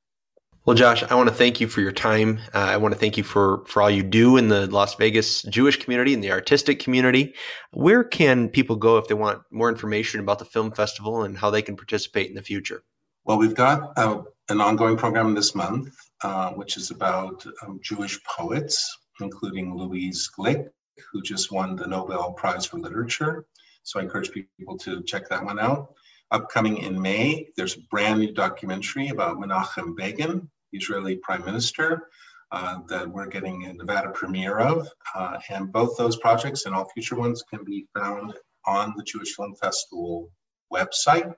Well, 0.66 0.76
Josh, 0.76 1.02
I 1.02 1.14
want 1.14 1.28
to 1.28 1.34
thank 1.34 1.58
you 1.60 1.68
for 1.68 1.80
your 1.80 1.92
time. 1.92 2.38
Uh, 2.52 2.58
I 2.58 2.76
want 2.76 2.92
to 2.92 3.00
thank 3.00 3.16
you 3.16 3.24
for 3.24 3.64
for 3.66 3.80
all 3.80 3.90
you 3.90 4.02
do 4.02 4.36
in 4.36 4.48
the 4.48 4.66
Las 4.66 4.94
Vegas 4.96 5.42
Jewish 5.42 5.82
community 5.82 6.12
and 6.12 6.22
the 6.22 6.32
artistic 6.32 6.80
community. 6.80 7.34
Where 7.70 8.04
can 8.04 8.48
people 8.48 8.76
go 8.76 8.98
if 8.98 9.06
they 9.06 9.14
want 9.14 9.42
more 9.50 9.68
information 9.68 10.20
about 10.20 10.38
the 10.38 10.44
film 10.44 10.72
festival 10.72 11.22
and 11.22 11.38
how 11.38 11.50
they 11.50 11.62
can 11.62 11.76
participate 11.76 12.28
in 12.28 12.34
the 12.34 12.42
future? 12.42 12.82
Well, 13.24 13.38
we've 13.38 13.54
got 13.54 13.92
uh, 13.96 14.22
an 14.48 14.60
ongoing 14.60 14.96
program 14.96 15.34
this 15.34 15.54
month, 15.54 15.94
uh, 16.22 16.50
which 16.50 16.76
is 16.76 16.90
about 16.90 17.46
um, 17.62 17.78
Jewish 17.82 18.18
poets, 18.24 18.98
including 19.20 19.76
Louise 19.76 20.28
Glück, 20.36 20.68
who 21.10 21.22
just 21.22 21.52
won 21.52 21.76
the 21.76 21.86
Nobel 21.86 22.32
Prize 22.32 22.66
for 22.66 22.78
Literature. 22.78 23.46
So 23.82 23.98
I 23.98 24.02
encourage 24.02 24.30
people 24.32 24.78
to 24.78 25.02
check 25.02 25.28
that 25.28 25.44
one 25.44 25.58
out. 25.58 25.94
Upcoming 26.30 26.78
in 26.78 27.00
May, 27.00 27.48
there's 27.56 27.76
a 27.76 27.80
brand 27.90 28.20
new 28.20 28.32
documentary 28.32 29.08
about 29.08 29.38
Menachem 29.38 29.96
Begin, 29.96 30.48
Israeli 30.72 31.16
Prime 31.16 31.44
Minister, 31.44 32.08
uh, 32.52 32.80
that 32.88 33.08
we're 33.08 33.26
getting 33.26 33.64
a 33.64 33.72
Nevada 33.72 34.10
premiere 34.10 34.58
of. 34.58 34.88
Uh, 35.14 35.38
and 35.48 35.72
both 35.72 35.96
those 35.96 36.16
projects 36.16 36.66
and 36.66 36.74
all 36.74 36.88
future 36.88 37.16
ones 37.16 37.42
can 37.42 37.64
be 37.64 37.86
found 37.94 38.34
on 38.66 38.94
the 38.96 39.02
Jewish 39.02 39.34
Film 39.34 39.54
Festival 39.56 40.30
website. 40.72 41.34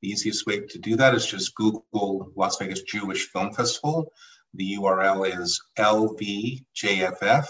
The 0.00 0.08
easiest 0.08 0.46
way 0.46 0.60
to 0.60 0.78
do 0.78 0.96
that 0.96 1.14
is 1.14 1.26
just 1.26 1.54
Google 1.54 2.30
Las 2.36 2.58
Vegas 2.58 2.82
Jewish 2.82 3.28
Film 3.28 3.52
Festival. 3.52 4.12
The 4.54 4.76
URL 4.76 5.40
is 5.40 5.60
lvjff 5.78 7.46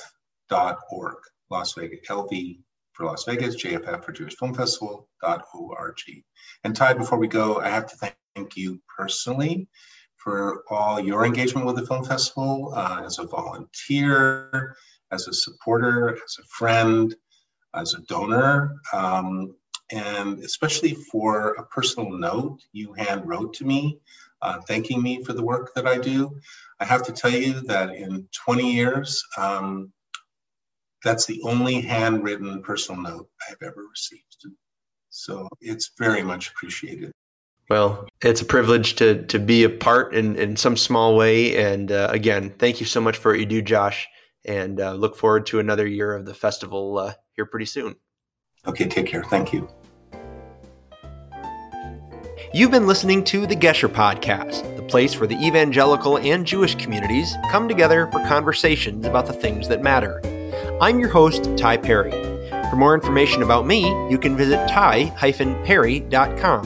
org. 0.91 1.17
Las 1.51 1.75
Vegas, 1.75 2.01
LV 2.09 2.59
for 2.93 3.07
Las 3.07 3.25
Vegas, 3.25 3.57
JFF 3.57 4.05
for 4.05 4.13
Jewish 4.13 4.37
Film 4.37 4.55
Festival.org. 4.55 6.01
And 6.65 6.75
Ty, 6.75 6.95
before 6.95 7.19
we 7.19 7.29
go, 7.29 7.61
I 7.61 7.69
have 7.69 7.87
to 7.87 8.13
thank 8.35 8.57
you 8.57 8.81
personally 8.97 9.69
for 10.17 10.65
all 10.71 10.99
your 10.99 11.27
engagement 11.27 11.67
with 11.67 11.77
the 11.77 11.87
film 11.87 12.05
festival 12.05 12.73
uh, 12.75 13.03
as 13.05 13.19
a 13.19 13.25
volunteer, 13.25 14.75
as 15.13 15.29
a 15.29 15.35
supporter, 15.35 16.15
as 16.15 16.37
a 16.41 16.45
friend, 16.45 17.15
as 17.75 17.95
a 17.95 18.01
donor, 18.03 18.77
um, 18.93 19.55
and 19.93 20.39
especially 20.39 20.95
for 20.95 21.51
a 21.55 21.67
personal 21.67 22.11
note 22.11 22.59
you 22.73 22.95
hand 22.95 23.27
wrote 23.27 23.53
to 23.55 23.65
me, 23.65 23.99
uh, 24.41 24.61
thanking 24.67 25.03
me 25.03 25.23
for 25.23 25.35
the 25.35 25.43
work 25.43 25.75
that 25.75 25.87
I 25.87 25.99
do. 25.99 26.35
I 26.81 26.85
have 26.85 27.03
to 27.05 27.13
tell 27.13 27.31
you 27.31 27.61
that 27.63 27.95
in 27.95 28.27
20 28.33 28.73
years, 28.73 29.23
um, 29.37 29.93
that's 31.05 31.27
the 31.27 31.41
only 31.45 31.81
handwritten 31.81 32.63
personal 32.63 33.01
note 33.01 33.29
I've 33.49 33.63
ever 33.63 33.85
received. 33.89 34.47
So 35.11 35.49
it's 35.61 35.93
very 35.97 36.23
much 36.23 36.51
appreciated. 36.51 37.13
Well, 37.71 38.09
it's 38.21 38.43
a 38.43 38.45
privilege 38.45 38.97
to 38.97 39.25
to 39.27 39.39
be 39.39 39.65
a 39.65 39.71
part 39.71 40.15
in, 40.15 40.37
in 40.37 40.57
some 40.57 40.77
small 40.77 41.17
way. 41.17 41.57
And 41.57 41.93
uh, 41.93 42.09
again, 42.11 42.53
thank 42.59 42.81
you 42.81 42.87
so 42.87 43.01
much 43.01 43.17
for 43.17 43.33
what 43.33 43.39
you 43.39 43.47
do, 43.47 43.63
Josh. 43.63 44.09
And 44.45 44.81
uh, 44.81 44.93
look 44.95 45.17
forward 45.17 45.47
to 45.47 45.61
another 45.61 45.87
year 45.87 46.15
of 46.15 46.27
the 46.27 46.35
festival 46.35 46.99
uh, 46.99 47.15
here 47.33 47.47
pretty 47.47 47.67
soon. 47.67 47.97
Okay, 48.67 48.87
take 48.87 49.07
care. 49.07 49.25
Thank 49.25 49.53
you. 49.53 49.69
You've 52.53 52.71
been 52.71 52.87
listening 52.87 53.25
to 53.25 53.47
the 53.47 53.57
Gesher 53.57 53.89
Podcast, 53.89 54.77
the 54.77 54.83
place 54.83 55.19
where 55.19 55.27
the 55.27 55.37
evangelical 55.37 56.19
and 56.19 56.47
Jewish 56.47 56.75
communities 56.75 57.35
come 57.51 57.69
together 57.69 58.09
for 58.13 58.25
conversations 58.27 59.07
about 59.07 59.27
the 59.27 59.33
things 59.33 59.69
that 59.69 59.83
matter. 59.83 60.21
I'm 60.81 60.99
your 60.99 61.09
host, 61.09 61.57
Ty 61.57 61.79
Perry. 61.79 62.11
For 62.71 62.77
more 62.77 62.95
information 62.95 63.43
about 63.43 63.67
me, 63.67 63.87
you 64.11 64.19
can 64.19 64.37
visit 64.37 64.69
ty-perry.com. 64.69 66.65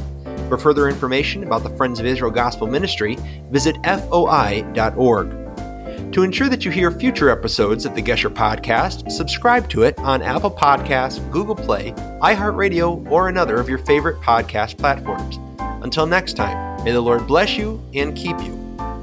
For 0.48 0.56
further 0.56 0.88
information 0.88 1.44
about 1.44 1.62
the 1.62 1.76
Friends 1.76 2.00
of 2.00 2.06
Israel 2.06 2.30
Gospel 2.30 2.66
Ministry, 2.66 3.18
visit 3.50 3.76
foi.org. 3.84 5.30
To 6.12 6.22
ensure 6.22 6.48
that 6.48 6.64
you 6.64 6.70
hear 6.70 6.90
future 6.90 7.28
episodes 7.28 7.84
of 7.84 7.94
the 7.94 8.02
Gesher 8.02 8.32
Podcast, 8.32 9.10
subscribe 9.12 9.68
to 9.70 9.82
it 9.82 9.98
on 9.98 10.22
Apple 10.22 10.50
Podcasts, 10.50 11.30
Google 11.30 11.54
Play, 11.54 11.92
iHeartRadio, 12.22 13.08
or 13.10 13.28
another 13.28 13.60
of 13.60 13.68
your 13.68 13.78
favorite 13.78 14.18
podcast 14.22 14.78
platforms. 14.78 15.38
Until 15.82 16.06
next 16.06 16.32
time, 16.32 16.82
may 16.82 16.92
the 16.92 17.00
Lord 17.00 17.26
bless 17.26 17.58
you 17.58 17.82
and 17.94 18.16
keep 18.16 18.38
you. 18.40 18.56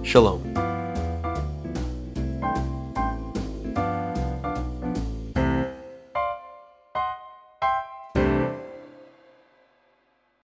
Shalom. 0.04 0.65